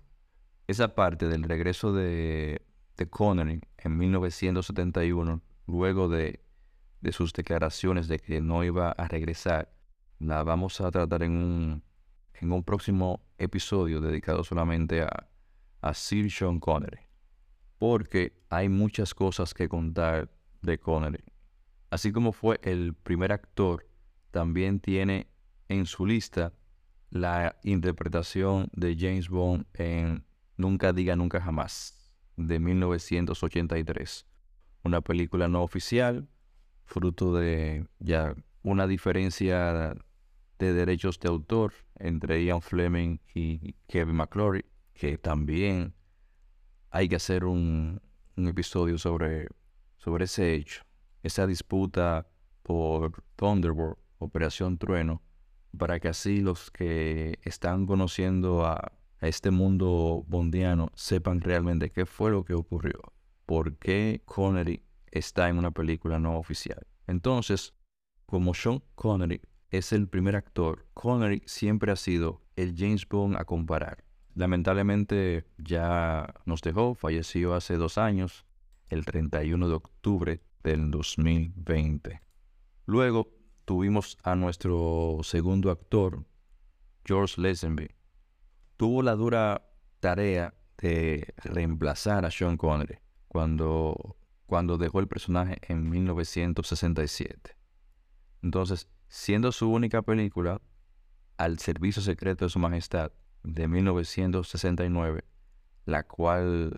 Esa 0.67 0.95
parte 0.95 1.29
del 1.29 1.45
regreso 1.45 1.93
de, 1.93 2.63
de 2.97 3.09
Connery 3.09 3.61
en 3.79 3.97
1971, 3.97 5.43
luego 5.67 6.09
de, 6.09 6.41
de 7.01 7.13
sus 7.13 7.33
declaraciones 7.33 8.09
de 8.09 8.19
que 8.19 8.41
no 8.41 8.65
iba 8.65 8.91
a 8.91 9.09
regresar, 9.09 9.73
la 10.19 10.43
vamos 10.43 10.81
a 10.81 10.91
tratar 10.91 11.23
en 11.23 11.33
un, 11.33 11.83
en 12.35 12.53
un 12.53 12.65
próximo 12.65 13.23
episodio 13.39 14.01
dedicado 14.01 14.43
solamente 14.45 15.03
a, 15.03 15.29
a 15.81 15.95
Sir 15.95 16.31
Sean 16.31 16.61
Connery. 16.61 17.01
Porque 17.79 18.41
hay 18.49 18.69
muchas 18.69 19.15
cosas 19.15 19.55
que 19.55 19.69
contar 19.69 20.31
de 20.63 20.79
Connery. 20.79 21.25
Así 21.91 22.13
como 22.13 22.33
fue 22.33 22.61
el 22.63 22.95
primer 22.95 23.33
actor, 23.33 23.87
también 24.31 24.81
tiene 24.81 25.29
en 25.69 25.87
su 25.87 26.07
lista 26.07 26.53
la 27.11 27.57
interpretación 27.63 28.69
de 28.73 28.97
James 28.99 29.29
Bond 29.29 29.67
en 29.75 30.25
Nunca 30.59 30.93
diga 30.93 31.15
nunca 31.15 31.41
jamás, 31.41 31.97
de 32.37 32.59
1983. 32.59 34.27
Una 34.83 35.01
película 35.01 35.47
no 35.47 35.63
oficial, 35.63 36.29
fruto 36.85 37.33
de 37.33 37.87
ya 38.01 38.35
una 38.65 38.89
diferencia 38.89 39.95
de 40.59 40.73
derechos 40.73 41.21
de 41.21 41.29
autor 41.29 41.75
entre 41.95 42.45
Ian 42.45 42.61
Fleming 42.61 43.19
y 43.33 43.77
Kevin 43.87 44.17
McClory, 44.17 44.65
que 44.99 45.17
también 45.17 45.95
hay 46.91 47.09
que 47.09 47.17
hacer 47.17 47.45
un, 47.45 48.03
episodio 48.37 48.99
sobre, 48.99 49.47
sobre 49.97 50.25
ese 50.25 50.55
hecho, 50.55 50.83
esa 51.23 51.47
disputa 51.47 52.27
por 52.63 53.23
Thunderbolt, 53.37 53.99
Operación 54.19 54.77
Trueno, 54.77 55.23
para 55.77 56.01
que 56.01 56.09
así 56.09 56.41
los 56.41 56.71
que 56.71 57.39
están 57.43 57.87
conociendo 57.87 58.67
a, 58.67 58.93
este 59.21 59.51
mundo 59.51 60.25
bondiano 60.29 60.93
sepan 60.95 61.41
realmente 61.41 61.91
qué 61.91 62.07
fue 62.07 62.31
lo 62.31 62.45
que 62.45 62.55
ocurrió, 62.55 63.01
por 63.47 63.77
qué 63.77 64.23
Connery 64.25 64.85
está 65.11 65.49
en 65.49 65.59
una 65.59 65.73
película 65.73 66.21
no 66.21 66.39
oficial. 66.39 66.87
Entonces, 67.09 67.75
como 68.27 68.55
Sean 68.55 68.81
Connery 68.95 69.41
es 69.71 69.93
el 69.93 70.07
primer 70.09 70.37
actor, 70.37 70.87
Connery 70.95 71.43
siempre 71.47 71.91
ha 71.91 71.97
sido 71.97 72.43
el 72.55 72.77
James 72.77 73.09
Bond 73.09 73.37
a 73.37 73.45
comparar. 73.45 74.08
Lamentablemente 74.39 75.47
ya 75.59 76.33
nos 76.45 76.63
dejó, 76.63 76.95
falleció 76.95 77.57
hace 77.57 77.75
dos 77.75 77.99
años, 77.99 78.47
el 78.89 79.05
31 79.05 79.69
de 79.69 79.75
octubre 79.75 80.41
del 80.63 80.93
2020. 80.93 82.21
Luego 82.87 83.33
tuvimos 83.65 84.17
a 84.23 84.37
nuestro 84.37 85.19
segundo 85.25 85.73
actor, 85.73 86.25
George 87.05 87.41
Lazenby. 87.41 87.91
Tuvo 88.77 89.03
la 89.03 89.17
dura 89.17 89.69
tarea 89.99 90.55
de 90.81 91.35
reemplazar 91.39 92.25
a 92.25 92.31
Sean 92.31 92.57
Connery 92.57 93.01
cuando, 93.27 94.19
cuando 94.47 94.79
dejó 94.79 95.01
el 95.01 95.09
personaje 95.09 95.59
en 95.63 95.91
1967. 95.91 97.57
Entonces, 98.45 98.89
siendo 99.09 99.51
su 99.51 99.69
única 99.69 100.03
película, 100.03 100.61
Al 101.39 101.59
Servicio 101.59 102.01
Secreto 102.03 102.45
de 102.45 102.51
Su 102.51 102.61
Majestad, 102.61 103.11
de 103.49 103.67
1969, 103.67 105.25
la 105.87 106.03
cual 106.03 106.77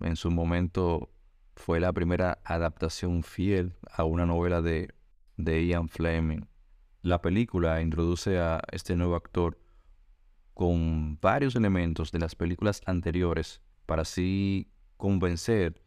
en 0.00 0.16
su 0.16 0.30
momento 0.30 1.10
fue 1.56 1.80
la 1.80 1.92
primera 1.92 2.38
adaptación 2.44 3.22
fiel 3.22 3.74
a 3.90 4.04
una 4.04 4.26
novela 4.26 4.60
de, 4.60 4.92
de 5.36 5.66
Ian 5.66 5.88
Fleming. 5.88 6.46
La 7.00 7.22
película 7.22 7.80
introduce 7.80 8.38
a 8.38 8.60
este 8.72 8.94
nuevo 8.94 9.16
actor 9.16 9.58
con 10.52 11.18
varios 11.20 11.56
elementos 11.56 12.12
de 12.12 12.18
las 12.18 12.34
películas 12.34 12.82
anteriores 12.84 13.62
para 13.86 14.02
así 14.02 14.70
convencer, 14.98 15.82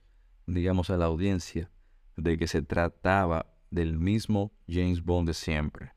digamos, 0.48 0.90
a 0.90 0.98
la 0.98 1.06
audiencia 1.06 1.70
de 2.18 2.38
que 2.38 2.48
se 2.48 2.64
trataba 2.64 3.54
del 3.70 4.00
mismo 4.00 4.54
James 4.68 5.04
Bond 5.04 5.28
de 5.28 5.34
siempre. 5.36 5.92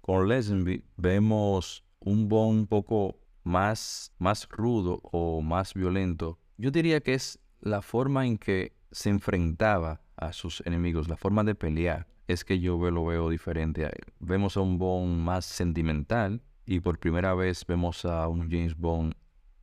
Con 0.00 0.28
Lesenby 0.28 0.84
vemos 0.96 1.84
un 2.00 2.28
Bond 2.28 2.60
un 2.60 2.66
poco 2.66 3.23
más, 3.44 4.12
más 4.18 4.48
rudo 4.48 5.00
o 5.04 5.40
más 5.40 5.74
violento. 5.74 6.38
Yo 6.56 6.70
diría 6.70 7.00
que 7.00 7.14
es 7.14 7.38
la 7.60 7.82
forma 7.82 8.26
en 8.26 8.38
que 8.38 8.72
se 8.90 9.10
enfrentaba 9.10 10.00
a 10.16 10.32
sus 10.32 10.62
enemigos, 10.66 11.08
la 11.08 11.16
forma 11.16 11.44
de 11.44 11.54
pelear, 11.54 12.06
es 12.26 12.44
que 12.44 12.58
yo 12.58 12.78
lo 12.90 13.04
veo 13.04 13.30
diferente 13.30 13.84
a 13.84 13.88
él. 13.88 14.12
Vemos 14.18 14.56
a 14.56 14.60
un 14.60 14.78
Bond 14.78 15.22
más 15.22 15.44
sentimental 15.44 16.42
y 16.66 16.80
por 16.80 16.98
primera 16.98 17.34
vez 17.34 17.64
vemos 17.66 18.04
a 18.04 18.26
un 18.28 18.50
James 18.50 18.76
Bond 18.76 19.14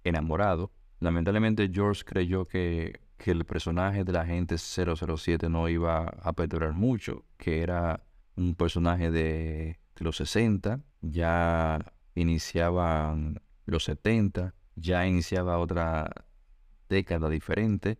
enamorado. 0.04 0.72
Lamentablemente 1.00 1.70
George 1.74 2.04
creyó 2.06 2.46
que 2.48 3.00
que 3.22 3.32
el 3.32 3.46
personaje 3.46 4.04
de 4.04 4.12
la 4.12 4.22
agente 4.22 4.58
007 4.58 5.48
no 5.48 5.70
iba 5.70 6.06
a 6.06 6.34
perdurar 6.34 6.74
mucho, 6.74 7.24
que 7.38 7.62
era 7.62 8.04
un 8.36 8.56
personaje 8.56 9.12
de, 9.12 9.80
los 9.98 10.18
60, 10.18 10.80
ya 11.02 11.94
iniciaban 12.16 13.40
los 13.66 13.86
70, 13.86 14.54
ya 14.76 15.06
iniciaba 15.08 15.58
otra 15.58 16.26
década 16.90 17.30
diferente 17.30 18.00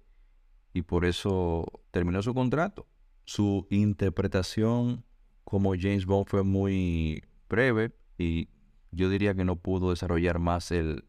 y 0.74 0.84
por 0.84 1.06
eso 1.06 1.82
terminó 1.92 2.22
su 2.22 2.34
contrato. 2.34 2.88
Su 3.24 3.68
interpretación 3.70 5.04
como 5.44 5.74
James 5.78 6.06
Bond 6.06 6.28
fue 6.28 6.44
muy 6.44 7.24
breve 7.50 7.92
y 8.18 8.50
yo 8.92 9.10
diría 9.10 9.34
que 9.36 9.46
no 9.46 9.56
pudo 9.58 9.92
desarrollar 9.92 10.40
más 10.40 10.72
el, 10.72 11.06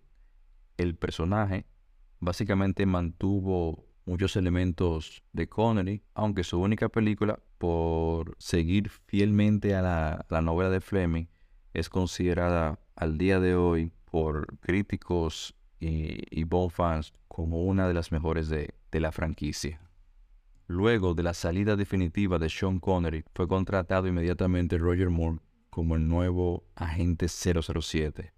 el 0.76 0.94
personaje. 0.96 1.66
Básicamente 2.20 2.86
mantuvo 2.86 3.86
muchos 4.04 4.36
elementos 4.36 5.22
de 5.32 5.48
Connery, 5.48 6.02
aunque 6.14 6.44
su 6.44 6.60
única 6.60 6.88
película, 6.88 7.40
por 7.58 8.34
seguir 8.38 8.90
fielmente 8.90 9.74
a 9.74 9.82
la, 10.28 10.40
novela 10.40 10.70
de 10.70 10.80
Fleming, 10.80 11.26
es 11.74 11.88
considerada 11.88 12.80
al 12.96 13.18
día 13.18 13.40
de 13.40 13.54
hoy 13.54 13.92
por 14.12 14.58
críticos 14.58 15.54
y, 15.80 16.18
y 16.30 16.46
fans 16.68 17.14
como 17.28 17.64
una 17.64 17.88
de 17.88 17.94
las 17.94 18.12
mejores 18.12 18.50
de, 18.50 18.74
de 18.90 19.00
la 19.00 19.10
franquicia. 19.10 19.80
Luego 20.66 21.14
de 21.14 21.22
la 21.22 21.32
salida 21.32 21.76
definitiva 21.76 22.38
de 22.38 22.50
Sean 22.50 22.78
Connery, 22.78 23.24
fue 23.34 23.48
contratado 23.48 24.06
inmediatamente 24.06 24.76
Roger 24.76 25.08
Moore 25.08 25.38
como 25.70 25.96
el 25.96 26.06
nuevo 26.06 26.62
agente 26.74 27.26
007. 27.26 28.34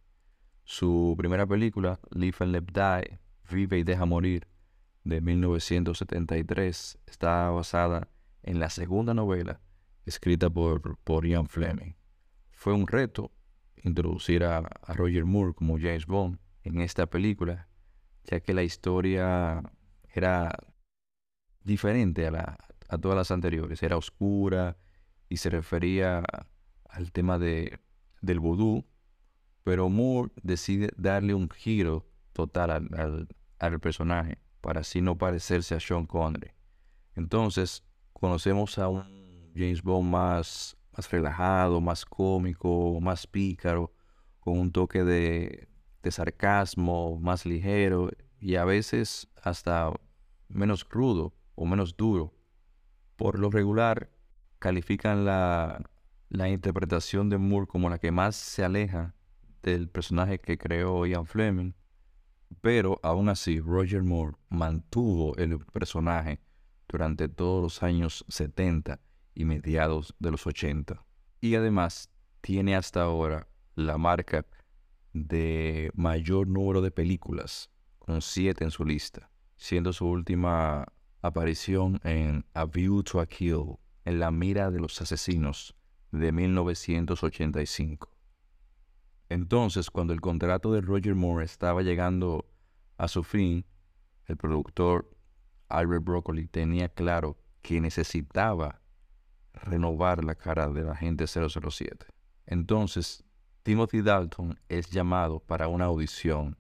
Su 0.63 1.17
primera 1.19 1.45
película, 1.45 1.99
Live 2.13 2.37
and 2.39 2.53
Let 2.53 2.67
Die, 2.73 3.19
Vive 3.51 3.81
y 3.81 3.83
Deja 3.83 4.05
Morir, 4.05 4.47
de 5.03 5.21
1973 5.21 6.99
está 7.05 7.51
basada 7.51 8.09
en 8.45 8.61
la 8.61 8.71
segunda 8.71 9.13
novela 9.13 9.61
escrita 10.07 10.49
por, 10.49 10.99
por 10.99 11.27
Ian 11.27 11.49
Fleming. 11.49 11.95
Fue 12.53 12.73
un 12.73 12.87
reto 12.87 13.33
introducir 13.85 14.45
a, 14.45 14.61
Roger 14.89 15.25
Moore 15.25 15.55
como 15.55 15.79
James 15.79 16.07
Bond 16.07 16.39
en 16.63 16.81
esta 16.81 17.07
película, 17.07 17.69
ya 18.25 18.41
que 18.41 18.55
la 18.55 18.63
historia 18.63 19.63
era 20.13 20.51
diferente 21.63 22.27
a, 22.27 22.31
la, 22.31 22.59
a 22.89 22.99
todas 22.99 23.17
las 23.17 23.31
anteriores, 23.31 23.83
era 23.83 23.97
oscura 23.97 24.77
y 25.29 25.37
se 25.37 25.51
refería 25.51 26.23
al 26.89 27.13
tema 27.13 27.39
de, 27.39 27.79
del 28.21 28.41
vudú, 28.41 28.87
pero 29.63 29.89
Moore 29.89 30.33
decide 30.43 30.91
darle 30.97 31.35
un 31.35 31.49
giro 31.51 32.07
total 32.33 32.71
al, 32.71 33.29
al 33.59 33.81
personaje 33.81 34.39
para 34.61 34.81
así 34.81 35.01
no 35.01 35.19
parecerse 35.19 35.75
a 35.75 35.81
Sean 35.81 36.07
Connery. 36.07 36.53
Entonces, 37.15 37.85
conocemos 38.13 38.79
a 38.79 38.89
un 38.89 39.53
James 39.55 39.83
Bond 39.83 40.11
más, 40.11 40.77
más 40.97 41.11
relajado, 41.11 41.81
más 41.81 42.05
cómico, 42.05 43.01
más 43.01 43.27
pícaro, 43.27 43.93
con 44.41 44.59
un 44.59 44.73
toque 44.73 45.05
de, 45.05 45.69
sarcasmo, 46.11 47.19
más 47.19 47.47
ligero 47.47 48.11
y 48.39 48.57
a 48.57 48.65
veces 48.65 49.29
hasta 49.43 49.91
menos 50.49 50.85
crudo 50.85 51.35
o 51.55 51.65
menos 51.65 51.97
duro. 51.97 52.35
Por 53.17 53.39
lo 53.39 53.51
regular, 53.51 54.11
califican 54.59 55.25
la, 55.25 55.83
la 56.29 56.49
interpretación 56.51 57.31
de 57.31 57.39
Moore 57.39 57.67
como 57.67 57.89
la 57.89 57.99
que 57.99 58.13
más 58.13 58.37
se 58.37 58.65
aleja 58.65 59.15
del 59.63 59.89
personaje 59.89 60.39
que 60.39 60.59
creó 60.59 61.07
Ian 61.07 61.27
Fleming, 61.27 61.73
pero 62.61 63.01
aún 63.03 63.31
así 63.31 63.61
Roger 63.61 64.03
Moore 64.03 64.37
mantuvo 64.51 65.35
el 65.37 65.59
personaje 65.59 66.41
durante 66.87 67.29
todos 67.29 67.63
los 67.63 67.83
años 67.83 68.27
70 68.29 69.01
y 69.35 69.45
mediados 69.45 70.15
de 70.19 70.31
los 70.31 70.47
80. 70.47 71.05
Y 71.41 71.55
además 71.55 72.11
tiene 72.41 72.77
hasta 72.77 73.03
ahora 73.03 73.49
la 73.75 73.99
marca 73.99 74.47
de 75.13 75.91
mayor 75.95 76.47
número 76.49 76.83
de 76.83 76.91
películas, 76.91 77.71
con 77.99 78.21
siete 78.21 78.65
en 78.65 78.71
su 78.71 78.85
lista, 78.85 79.31
siendo 79.57 79.93
su 79.93 80.07
última 80.07 80.87
aparición 81.23 82.01
en 82.05 82.45
A 82.53 82.67
View 82.67 83.03
to 83.03 83.21
a 83.21 83.27
Kill, 83.27 83.77
en 84.05 84.19
la 84.19 84.31
mira 84.31 84.71
de 84.71 84.81
los 84.81 85.01
asesinos, 85.01 85.75
de 86.11 86.33
1985. 86.33 88.11
Entonces, 89.29 89.91
cuando 89.91 90.13
el 90.13 90.21
contrato 90.21 90.73
de 90.73 90.81
Roger 90.81 91.15
Moore 91.15 91.45
estaba 91.45 91.83
llegando 91.83 92.47
a 92.99 93.09
su 93.09 93.25
fin, 93.25 93.65
el 94.27 94.37
productor 94.37 95.11
Albert 95.69 96.05
Broccoli 96.05 96.47
tenía 96.47 96.89
claro 96.89 97.39
que 97.63 97.81
necesitaba 97.81 98.81
renovar 99.55 100.25
la 100.25 100.35
cara 100.35 100.69
de 100.69 100.83
la 100.83 100.97
gente 100.97 101.27
007. 101.27 102.07
Entonces, 102.47 103.25
Timothy 103.63 104.03
Dalton 104.03 104.59
es 104.69 104.91
llamado 104.91 105.41
para 105.41 105.69
una 105.69 105.87
audición, 105.87 106.59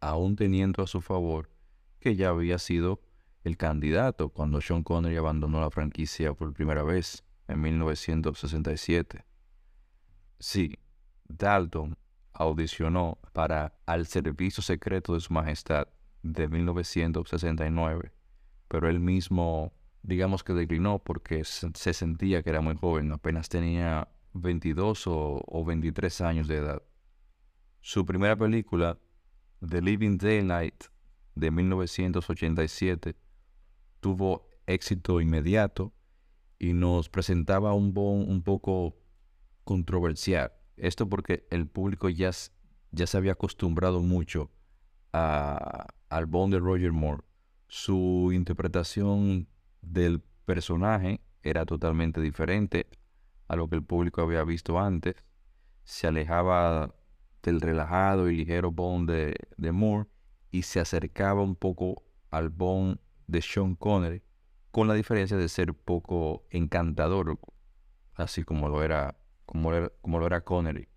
aún 0.00 0.36
teniendo 0.36 0.82
a 0.82 0.86
su 0.86 1.00
favor 1.00 1.50
que 1.98 2.14
ya 2.14 2.28
había 2.28 2.58
sido 2.58 3.00
el 3.42 3.56
candidato 3.56 4.28
cuando 4.28 4.60
Sean 4.60 4.82
Connery 4.82 5.16
abandonó 5.16 5.60
la 5.60 5.70
franquicia 5.70 6.34
por 6.34 6.52
primera 6.52 6.82
vez 6.82 7.24
en 7.48 7.60
1967. 7.60 9.24
Sí, 10.38 10.78
Dalton 11.28 11.96
audicionó 12.32 13.18
para 13.32 13.74
Al 13.86 14.06
Servicio 14.06 14.62
Secreto 14.62 15.14
de 15.14 15.20
Su 15.20 15.32
Majestad 15.32 15.88
de 16.22 16.48
1969, 16.48 18.12
pero 18.68 18.88
él 18.88 19.00
mismo, 19.00 19.72
digamos 20.06 20.44
que 20.44 20.52
declinó 20.52 21.00
porque 21.00 21.42
se 21.44 21.92
sentía 21.92 22.42
que 22.42 22.50
era 22.50 22.60
muy 22.60 22.76
joven, 22.76 23.10
apenas 23.10 23.48
tenía 23.48 24.08
22 24.34 25.06
o, 25.08 25.42
o 25.44 25.64
23 25.64 26.20
años 26.20 26.46
de 26.46 26.58
edad. 26.58 26.82
Su 27.80 28.06
primera 28.06 28.36
película, 28.36 28.98
The 29.68 29.82
Living 29.82 30.16
Daylight, 30.16 30.84
de 31.34 31.50
1987, 31.50 33.16
tuvo 34.00 34.48
éxito 34.66 35.20
inmediato 35.20 35.92
y 36.58 36.72
nos 36.72 37.08
presentaba 37.08 37.74
un 37.74 37.92
bon 37.92 38.30
un 38.30 38.42
poco 38.42 38.96
controversial. 39.64 40.52
Esto 40.76 41.08
porque 41.08 41.46
el 41.50 41.66
público 41.66 42.08
ya, 42.08 42.30
ya 42.92 43.06
se 43.06 43.16
había 43.16 43.32
acostumbrado 43.32 44.00
mucho 44.00 44.52
a, 45.12 45.88
al 46.08 46.26
Bond 46.26 46.54
de 46.54 46.60
Roger 46.60 46.92
Moore. 46.92 47.24
Su 47.68 48.30
interpretación 48.32 49.48
del 49.86 50.20
personaje 50.44 51.20
era 51.42 51.64
totalmente 51.64 52.20
diferente 52.20 52.88
a 53.48 53.56
lo 53.56 53.68
que 53.68 53.76
el 53.76 53.84
público 53.84 54.20
había 54.20 54.44
visto 54.44 54.78
antes. 54.78 55.14
Se 55.84 56.06
alejaba 56.06 56.94
del 57.42 57.60
relajado 57.60 58.28
y 58.28 58.36
ligero 58.36 58.72
Bond 58.72 59.10
de, 59.10 59.34
de 59.56 59.72
Moore 59.72 60.08
y 60.50 60.62
se 60.62 60.80
acercaba 60.80 61.42
un 61.42 61.54
poco 61.54 62.02
al 62.30 62.50
Bond 62.50 62.98
de 63.26 63.42
Sean 63.42 63.74
Connery, 63.76 64.22
con 64.70 64.88
la 64.88 64.94
diferencia 64.94 65.36
de 65.36 65.48
ser 65.48 65.74
poco 65.74 66.46
encantador, 66.50 67.38
así 68.14 68.42
como 68.42 68.68
lo 68.68 68.82
era, 68.82 69.16
como, 69.44 69.70
como 70.00 70.18
lo 70.18 70.26
era 70.26 70.42
Connery. 70.42 70.88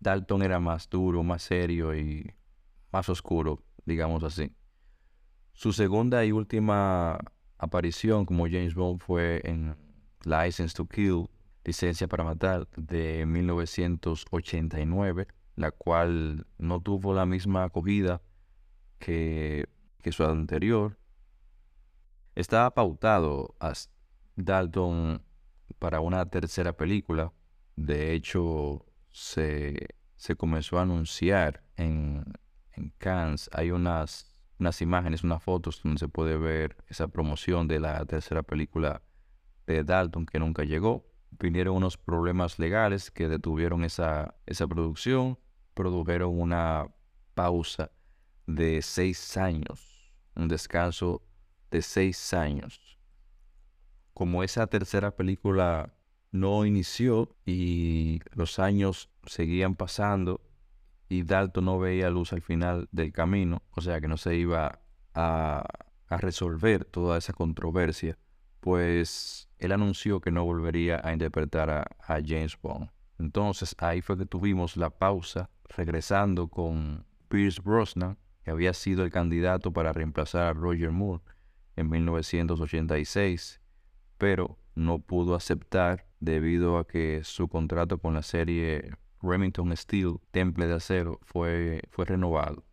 Dalton 0.00 0.42
era 0.42 0.60
más 0.60 0.88
duro, 0.90 1.22
más 1.22 1.42
serio 1.42 1.96
y 1.96 2.34
más 2.92 3.08
oscuro, 3.08 3.64
digamos 3.86 4.22
así. 4.22 4.52
Su 5.52 5.72
segunda 5.72 6.24
y 6.24 6.32
última 6.32 7.18
aparición 7.64 8.24
como 8.24 8.46
James 8.46 8.74
Bond 8.74 9.00
fue 9.00 9.42
en 9.44 9.76
License 10.24 10.74
to 10.74 10.86
Kill, 10.86 11.28
Licencia 11.64 12.08
para 12.08 12.24
Matar, 12.24 12.66
de 12.76 13.26
1989, 13.26 15.28
la 15.56 15.70
cual 15.70 16.46
no 16.58 16.80
tuvo 16.80 17.14
la 17.14 17.26
misma 17.26 17.64
acogida 17.64 18.22
que, 18.98 19.68
su 20.10 20.24
anterior, 20.24 20.98
estaba 22.34 22.74
pautado 22.74 23.54
a 23.60 23.72
Dalton 24.36 25.22
para 25.78 26.00
una 26.00 26.26
tercera 26.26 26.76
película. 26.76 27.32
De 27.76 28.12
hecho, 28.12 28.84
se, 29.10 29.88
comenzó 30.36 30.78
a 30.78 30.82
anunciar 30.82 31.62
en, 31.76 32.24
en 32.72 32.90
Cannes. 32.98 33.48
Hay 33.52 33.70
unas, 33.70 34.33
unas 34.58 34.80
imágenes, 34.82 35.24
unas 35.24 35.42
fotos 35.42 35.80
donde 35.82 35.98
se 35.98 36.08
puede 36.08 36.36
ver 36.36 36.76
esa 36.88 37.08
promoción 37.08 37.68
de 37.68 37.80
la 37.80 38.04
tercera 38.04 38.42
película 38.42 39.02
de 39.66 39.84
Dalton 39.84 40.26
que 40.26 40.38
nunca 40.38 40.64
llegó. 40.64 41.04
Vinieron 41.30 41.76
unos 41.76 41.96
problemas 41.96 42.58
legales 42.58 43.10
que 43.10 43.28
detuvieron 43.28 43.84
esa, 43.84 44.34
esa 44.46 44.66
producción. 44.66 45.38
Produjeron 45.74 46.38
una 46.38 46.86
pausa 47.34 47.90
de 48.46 48.82
seis 48.82 49.36
años, 49.36 50.12
un 50.36 50.48
descanso 50.48 51.22
de 51.70 51.82
seis 51.82 52.32
años. 52.32 52.98
Como 54.12 54.44
esa 54.44 54.68
tercera 54.68 55.16
película 55.16 55.92
no 56.30 56.64
inició 56.66 57.34
y 57.44 58.20
los 58.32 58.58
años 58.58 59.08
seguían 59.26 59.74
pasando 59.74 60.40
y 61.14 61.22
Dalton 61.22 61.64
no 61.66 61.78
veía 61.78 62.10
luz 62.10 62.32
al 62.32 62.42
final 62.42 62.88
del 62.90 63.12
camino, 63.12 63.62
o 63.70 63.80
sea 63.80 64.00
que 64.00 64.08
no 64.08 64.16
se 64.16 64.34
iba 64.34 64.80
a, 65.14 65.64
resolver 66.08 66.84
toda 66.84 67.18
esa 67.18 67.32
controversia, 67.32 68.16
pues 68.60 69.48
él 69.58 69.72
anunció 69.72 70.20
que 70.20 70.30
no 70.30 70.44
volvería 70.44 71.00
a 71.02 71.12
interpretar 71.12 71.70
a, 71.70 71.82
a 72.00 72.20
James 72.24 72.56
Bond. 72.60 72.88
Entonces 73.18 73.74
ahí 73.78 74.00
fue 74.00 74.16
que 74.16 74.26
tuvimos 74.26 74.76
la 74.76 74.90
pausa, 74.90 75.50
regresando 75.68 76.46
con 76.48 77.04
Pierce 77.28 77.60
Brosnan, 77.60 78.16
que 78.44 78.52
había 78.52 78.72
sido 78.74 79.02
el 79.04 79.10
candidato 79.10 79.72
para 79.72 79.92
reemplazar 79.92 80.46
a 80.46 80.52
Roger 80.52 80.92
Moore 80.92 81.22
en 81.74 81.90
1986, 81.90 83.60
pero 84.18 84.58
no 84.76 85.00
pudo 85.00 85.34
aceptar 85.34 86.06
debido 86.20 86.78
a 86.78 86.86
que 86.86 87.22
su 87.24 87.48
contrato 87.48 87.98
con 87.98 88.14
la 88.14 88.22
serie 88.22 88.92
Remington 89.24 89.76
Steel, 89.76 90.20
Temple 90.30 90.66
de 90.66 90.74
Acero, 90.74 91.18
fue, 91.22 91.82
fue 91.90 92.04
renovado. 92.04 92.64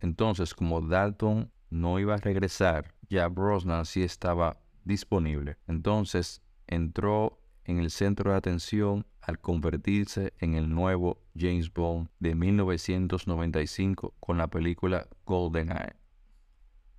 Entonces, 0.00 0.54
como 0.54 0.80
Dalton 0.80 1.50
no 1.68 1.98
iba 1.98 2.14
a 2.14 2.18
regresar, 2.18 2.94
ya 3.08 3.28
Brosnan 3.28 3.84
sí 3.84 4.02
estaba 4.02 4.60
disponible. 4.84 5.56
Entonces, 5.66 6.42
entró 6.66 7.40
en 7.64 7.78
el 7.78 7.90
centro 7.90 8.30
de 8.30 8.36
atención 8.36 9.06
al 9.20 9.38
convertirse 9.38 10.32
en 10.38 10.54
el 10.54 10.68
nuevo 10.68 11.22
James 11.36 11.72
Bond 11.72 12.08
de 12.18 12.34
1995 12.34 14.14
con 14.18 14.38
la 14.38 14.48
película 14.48 15.06
GoldenEye. 15.24 15.96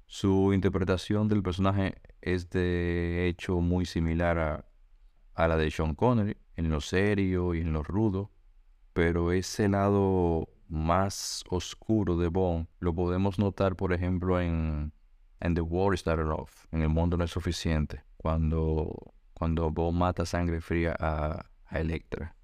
Su 0.05 0.53
interpretación 0.53 1.27
del 1.27 1.41
personaje 1.41 1.95
es 2.21 2.49
de 2.49 3.27
hecho 3.27 3.59
muy 3.61 3.85
similar 3.85 4.37
a, 5.35 5.47
la 5.47 5.57
de 5.57 5.71
Sean 5.71 5.95
Connery, 5.95 6.37
en 6.55 6.69
lo 6.69 6.81
serio 6.81 7.55
y 7.55 7.61
en 7.61 7.73
lo 7.73 7.81
rudo, 7.81 8.29
pero 8.93 9.31
ese 9.31 9.67
lado 9.69 10.49
más 10.67 11.43
oscuro 11.49 12.17
de 12.17 12.27
Bond 12.27 12.67
lo 12.79 12.93
podemos 12.93 13.39
notar, 13.39 13.75
por 13.75 13.93
ejemplo, 13.93 14.39
en, 14.39 14.93
en 15.39 15.53
The 15.55 15.61
War 15.61 15.97
Started 15.97 16.27
Off, 16.27 16.65
en 16.71 16.81
El 16.81 16.89
Mundo 16.89 17.17
No 17.17 17.23
es 17.23 17.31
Suficiente, 17.31 18.03
cuando, 18.17 19.13
cuando 19.33 19.69
Bond 19.71 19.97
mata 19.97 20.25
sangre 20.25 20.61
fría 20.61 20.95
a, 20.99 21.45
a 21.65 21.79
Electra. 21.79 22.35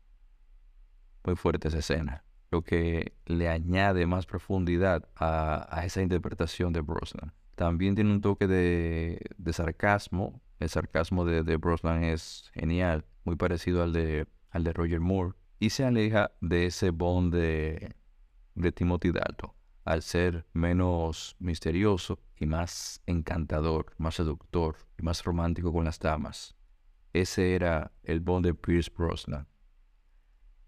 Muy 1.24 1.36
fuerte 1.36 1.68
esa 1.68 1.80
escena, 1.80 2.24
lo 2.52 2.64
que 2.64 3.14
le 3.26 3.50
añade 3.50 4.06
más 4.06 4.26
profundidad 4.26 5.08
a, 5.16 5.68
a 5.70 5.86
esa 5.86 6.02
interpretación 6.02 6.74
de 6.74 6.82
Brosnan. 6.82 7.34
También 7.58 7.96
tiene 7.96 8.12
un 8.12 8.22
toque 8.22 8.46
de, 8.46 9.20
sarcasmo. 9.52 10.42
El 10.60 10.70
sarcasmo 10.70 11.26
de, 11.26 11.42
de, 11.42 11.58
Brosnan 11.58 12.04
es 12.04 12.52
genial, 12.54 13.04
muy 13.24 13.36
parecido 13.36 13.82
al 13.82 13.94
de, 13.94 14.28
al 14.52 14.64
de 14.64 14.74
Roger 14.74 15.00
Moore. 15.00 15.34
Y 15.60 15.72
se 15.72 15.86
aleja 15.86 16.32
de 16.42 16.68
ese 16.68 16.92
bond 16.92 17.34
de, 17.34 17.96
de 18.56 18.72
Timothy 18.72 19.12
Dalton, 19.12 19.52
al 19.86 20.02
ser 20.02 20.46
menos 20.54 21.36
misterioso 21.40 22.20
y 22.36 22.46
más 22.46 23.02
encantador, 23.06 23.94
más 23.98 24.16
seductor 24.16 24.76
y 25.00 25.04
más 25.04 25.24
romántico 25.24 25.74
con 25.74 25.86
las 25.86 26.00
damas. 26.00 26.56
Ese 27.14 27.56
era 27.56 27.92
el 28.04 28.20
bond 28.20 28.46
de 28.46 28.54
Pierce 28.54 28.92
Brosnan. 28.96 29.48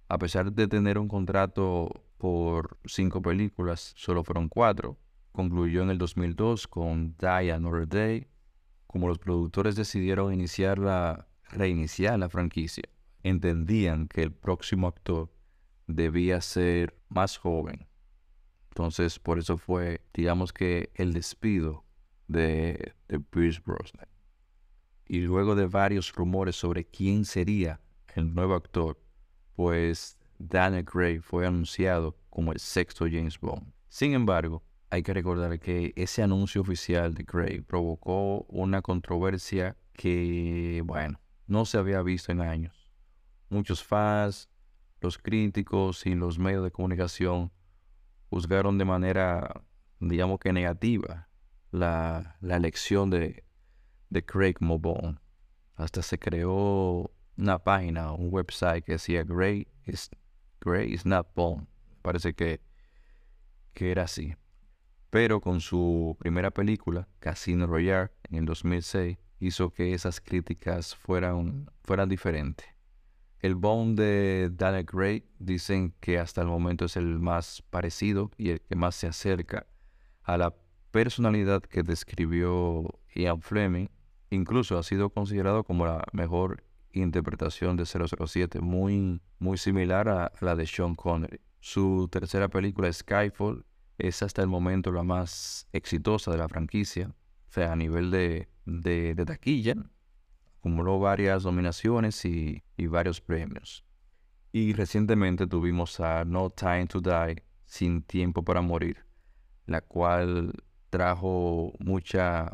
A 0.07 0.17
pesar 0.17 0.51
de 0.51 0.67
tener 0.67 0.97
un 0.97 1.07
contrato 1.07 2.03
por 2.17 2.79
cinco 2.85 3.21
películas, 3.21 3.93
solo 3.95 4.23
fueron 4.23 4.49
cuatro. 4.49 4.97
Concluyó 5.31 5.83
en 5.83 5.91
el 5.91 5.99
2002 5.99 6.67
con 6.67 7.15
Die 7.17 7.51
Another 7.51 7.87
Day. 7.87 8.27
Como 8.87 9.07
los 9.07 9.19
productores 9.19 9.75
decidieron 9.75 10.33
iniciar 10.33 10.79
la, 10.79 11.27
reiniciar 11.51 12.17
la 12.17 12.27
franquicia, 12.27 12.89
entendían 13.23 14.07
que 14.07 14.23
el 14.23 14.31
próximo 14.31 14.87
actor 14.87 15.31
debía 15.87 16.41
ser 16.41 16.95
más 17.09 17.37
joven. 17.37 17.87
Entonces, 18.69 19.19
por 19.19 19.39
eso 19.39 19.57
fue, 19.57 20.01
digamos 20.13 20.53
que, 20.53 20.91
el 20.95 21.13
despido 21.13 21.83
de, 22.27 22.93
de 23.07 23.19
Pierce 23.19 23.61
Brosnan. 23.65 24.07
Y 25.05 25.19
luego 25.21 25.55
de 25.55 25.65
varios 25.65 26.13
rumores 26.13 26.55
sobre 26.55 26.85
quién 26.85 27.25
sería 27.25 27.81
el 28.15 28.33
nuevo 28.33 28.53
actor, 28.53 29.01
pues 29.55 30.17
Daniel 30.37 30.85
Craig 30.85 31.21
fue 31.21 31.45
anunciado 31.45 32.15
como 32.29 32.53
el 32.53 32.59
sexto 32.59 33.05
James 33.05 33.39
Bond. 33.39 33.73
Sin 33.89 34.13
embargo, 34.13 34.63
hay 34.89 35.03
que 35.03 35.13
recordar 35.13 35.59
que 35.59 35.93
ese 35.95 36.23
anuncio 36.23 36.61
oficial 36.61 37.13
de 37.13 37.25
Craig 37.25 37.63
provocó 37.63 38.45
una 38.49 38.81
controversia 38.81 39.75
que, 39.93 40.81
bueno, 40.85 41.19
no 41.47 41.65
se 41.65 41.77
había 41.77 42.01
visto 42.01 42.31
en 42.31 42.41
años. 42.41 42.78
Muchos 43.49 43.83
fans, 43.83 44.49
los 45.01 45.17
críticos 45.17 46.05
y 46.05 46.15
los 46.15 46.37
medios 46.37 46.63
de 46.63 46.71
comunicación 46.71 47.51
juzgaron 48.29 48.77
de 48.77 48.85
manera, 48.85 49.63
digamos 49.99 50.39
que 50.39 50.53
negativa, 50.53 51.29
la, 51.71 52.37
elección 52.41 53.09
de, 53.09 53.43
de 54.09 54.25
Craig 54.25 54.53
como 54.53 54.79
Bond. 54.79 55.19
Hasta 55.75 56.01
se 56.01 56.19
creó 56.19 57.11
una 57.37 57.59
página, 57.59 58.11
un 58.11 58.27
website 58.31 58.83
que 58.83 58.93
decía 58.93 59.25
Craig 59.25 59.67
is 59.85 60.09
Gray 60.61 60.93
is 60.93 61.05
not 61.05 61.27
Bond. 61.35 61.67
Parece 62.01 62.33
que, 62.33 62.61
que 63.73 63.91
era 63.91 64.03
así. 64.03 64.35
Pero 65.09 65.41
con 65.41 65.61
su 65.61 66.17
primera 66.19 66.51
película, 66.51 67.07
Casino 67.19 67.65
Royale, 67.65 68.11
en 68.29 68.39
el 68.39 68.45
2006, 68.45 69.17
hizo 69.39 69.71
que 69.71 69.93
esas 69.93 70.19
críticas 70.21 70.95
fueran, 70.95 71.71
fueran 71.83 72.09
diferentes. 72.09 72.67
El 73.39 73.55
Bond 73.55 73.97
de 73.97 74.49
Daniel 74.51 74.85
Gray 74.85 75.23
dicen 75.39 75.93
que 76.01 76.19
hasta 76.19 76.41
el 76.41 76.47
momento 76.47 76.85
es 76.85 76.97
el 76.97 77.19
más 77.19 77.63
parecido 77.69 78.31
y 78.37 78.49
el 78.49 78.61
que 78.61 78.75
más 78.75 78.95
se 78.95 79.07
acerca 79.07 79.65
a 80.23 80.37
la 80.37 80.53
personalidad 80.91 81.61
que 81.61 81.83
describió 81.83 82.99
Ian 83.15 83.41
Fleming. 83.41 83.87
Incluso 84.29 84.77
ha 84.77 84.83
sido 84.83 85.09
considerado 85.09 85.63
como 85.63 85.85
la 85.85 86.03
mejor 86.11 86.63
interpretación 86.91 87.77
de 87.77 87.85
007, 87.85 88.59
muy, 88.59 89.21
muy 89.39 89.57
similar 89.57 90.09
a 90.09 90.31
la 90.41 90.55
de 90.55 90.67
Sean 90.67 90.95
Connery. 90.95 91.39
Su 91.59 92.07
tercera 92.11 92.49
película, 92.49 92.91
Skyfall, 92.91 93.65
es 93.97 94.23
hasta 94.23 94.41
el 94.41 94.47
momento 94.47 94.91
la 94.91 95.03
más 95.03 95.67
exitosa 95.73 96.31
de 96.31 96.37
la 96.37 96.47
franquicia, 96.47 97.09
o 97.49 97.51
sea, 97.51 97.73
a 97.73 97.75
nivel 97.75 98.11
de, 98.11 98.47
de, 98.65 99.25
taquilla. 99.25 99.75
Acumuló 100.59 100.99
varias 100.99 101.45
nominaciones 101.45 102.23
y, 102.25 102.63
varios 102.77 103.21
premios. 103.21 103.85
Y 104.51 104.73
recientemente 104.73 105.47
tuvimos 105.47 105.99
a 105.99 106.25
No 106.25 106.49
Time 106.49 106.87
to 106.87 106.99
Die, 107.01 107.43
Sin 107.65 108.03
Tiempo 108.03 108.43
para 108.43 108.61
Morir, 108.61 109.05
la 109.65 109.81
cual 109.81 110.53
trajo 110.89 111.73
mucha 111.79 112.51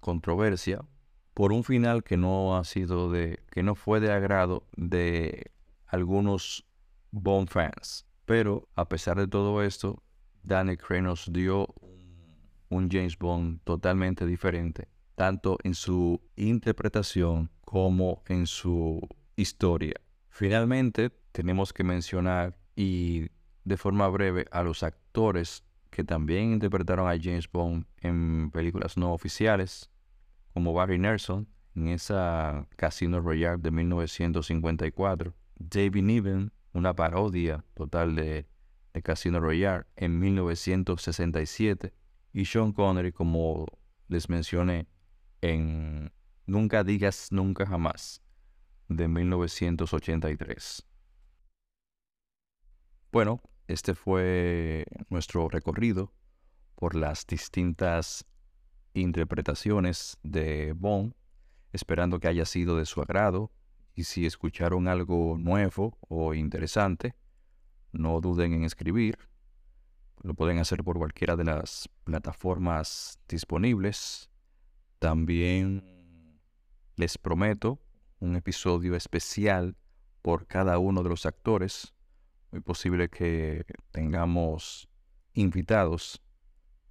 controversia 0.00 0.84
por 1.32 1.52
un 1.52 1.64
final 1.64 2.02
que 2.02 2.16
no 2.16 2.56
ha 2.56 2.64
sido 2.64 3.10
de, 3.10 3.40
que 3.50 3.62
no 3.62 3.74
fue 3.74 4.00
de 4.00 4.12
agrado 4.12 4.66
de 4.76 5.52
algunos 5.86 6.66
Bond 7.10 7.48
fans. 7.48 8.06
Pero 8.26 8.68
a 8.74 8.88
pesar 8.88 9.16
de 9.16 9.28
todo 9.28 9.62
esto, 9.62 10.02
Danny 10.42 10.76
Craig 10.76 11.02
nos 11.02 11.32
dio 11.32 11.74
un 12.68 12.90
James 12.90 13.18
Bond 13.18 13.60
totalmente 13.64 14.26
diferente, 14.26 14.88
tanto 15.16 15.58
en 15.64 15.74
su 15.74 16.20
interpretación 16.36 17.50
como 17.62 18.22
en 18.28 18.46
su 18.46 19.00
historia. 19.34 19.94
Finalmente, 20.28 21.10
tenemos 21.32 21.72
que 21.72 21.82
mencionar 21.82 22.56
y 22.76 23.26
de 23.64 23.76
forma 23.76 24.06
breve 24.08 24.46
a 24.52 24.62
los 24.62 24.84
actores 24.84 25.64
que 25.90 26.04
también 26.04 26.52
interpretaron 26.52 27.08
a 27.08 27.18
James 27.20 27.50
Bond 27.50 27.86
en 28.00 28.50
películas 28.52 28.96
no 28.96 29.12
oficiales, 29.12 29.90
como 30.52 30.72
Barry 30.72 30.98
Nelson 30.98 31.48
en 31.74 31.88
esa 31.88 32.66
Casino 32.76 33.20
Royale 33.20 33.58
de 33.58 33.70
1954, 33.70 35.34
David 35.58 36.02
Niven, 36.02 36.52
una 36.72 36.94
parodia 36.94 37.64
total 37.74 38.14
de, 38.14 38.46
Casino 39.02 39.40
Royale 39.40 39.84
en 39.96 40.18
1967 40.18 41.92
y 42.32 42.46
Sean 42.46 42.72
Connery 42.72 43.12
como 43.12 43.66
les 44.08 44.30
mencioné 44.30 44.86
en 45.50 46.12
Nunca 46.48 46.84
digas 46.84 47.32
nunca 47.32 47.66
jamás 47.66 48.22
de 48.88 49.08
1983. 49.08 50.86
Bueno, 53.10 53.42
este 53.66 53.94
fue 53.94 54.84
nuestro 55.08 55.48
recorrido 55.48 56.12
por 56.76 56.94
las 56.94 57.26
distintas 57.26 58.24
interpretaciones 58.94 60.18
de 60.22 60.72
Bond, 60.72 61.14
esperando 61.72 62.20
que 62.20 62.28
haya 62.28 62.44
sido 62.44 62.76
de 62.76 62.86
su 62.86 63.00
agrado 63.00 63.50
y 63.92 64.04
si 64.04 64.24
escucharon 64.24 64.86
algo 64.86 65.36
nuevo 65.36 65.98
o 66.08 66.32
interesante, 66.34 67.16
no 67.90 68.20
duden 68.20 68.52
en 68.52 68.62
escribir. 68.62 69.18
Lo 70.22 70.34
pueden 70.34 70.58
hacer 70.58 70.84
por 70.84 70.96
cualquiera 70.96 71.34
de 71.34 71.44
las 71.44 71.88
plataformas 72.04 73.18
disponibles. 73.28 74.30
También 74.98 75.82
les 76.96 77.18
prometo 77.18 77.80
un 78.18 78.36
episodio 78.36 78.96
especial 78.96 79.76
por 80.22 80.46
cada 80.46 80.78
uno 80.78 81.02
de 81.02 81.10
los 81.10 81.26
actores. 81.26 81.94
Muy 82.50 82.60
posible 82.60 83.08
que 83.08 83.64
tengamos 83.90 84.88
invitados 85.34 86.22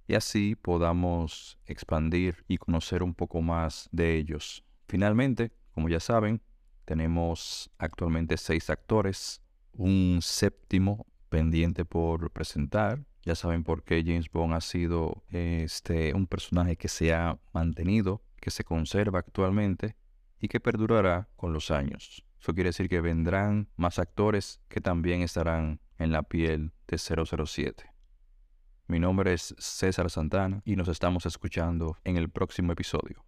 y 0.06 0.14
así 0.14 0.54
podamos 0.54 1.58
expandir 1.66 2.44
y 2.46 2.58
conocer 2.58 3.02
un 3.02 3.14
poco 3.14 3.42
más 3.42 3.88
de 3.90 4.16
ellos. 4.16 4.64
Finalmente, 4.86 5.52
como 5.72 5.88
ya 5.88 5.98
saben, 5.98 6.40
tenemos 6.84 7.70
actualmente 7.78 8.36
seis 8.36 8.70
actores, 8.70 9.42
un 9.72 10.20
séptimo 10.22 11.06
pendiente 11.28 11.84
por 11.84 12.30
presentar. 12.30 13.04
Ya 13.26 13.34
saben 13.34 13.64
por 13.64 13.82
qué 13.82 14.04
James 14.06 14.30
Bond 14.30 14.54
ha 14.54 14.60
sido 14.60 15.24
este, 15.30 16.14
un 16.14 16.28
personaje 16.28 16.76
que 16.76 16.86
se 16.86 17.12
ha 17.12 17.40
mantenido, 17.52 18.22
que 18.40 18.52
se 18.52 18.62
conserva 18.62 19.18
actualmente 19.18 19.96
y 20.38 20.46
que 20.46 20.60
perdurará 20.60 21.28
con 21.34 21.52
los 21.52 21.72
años. 21.72 22.24
Eso 22.40 22.54
quiere 22.54 22.68
decir 22.68 22.88
que 22.88 23.00
vendrán 23.00 23.68
más 23.74 23.98
actores 23.98 24.60
que 24.68 24.80
también 24.80 25.22
estarán 25.22 25.80
en 25.98 26.12
la 26.12 26.22
piel 26.22 26.72
de 26.86 26.98
007. 26.98 27.90
Mi 28.86 29.00
nombre 29.00 29.32
es 29.32 29.56
César 29.58 30.08
Santana 30.08 30.62
y 30.64 30.76
nos 30.76 30.86
estamos 30.86 31.26
escuchando 31.26 31.96
en 32.04 32.16
el 32.16 32.30
próximo 32.30 32.70
episodio. 32.70 33.24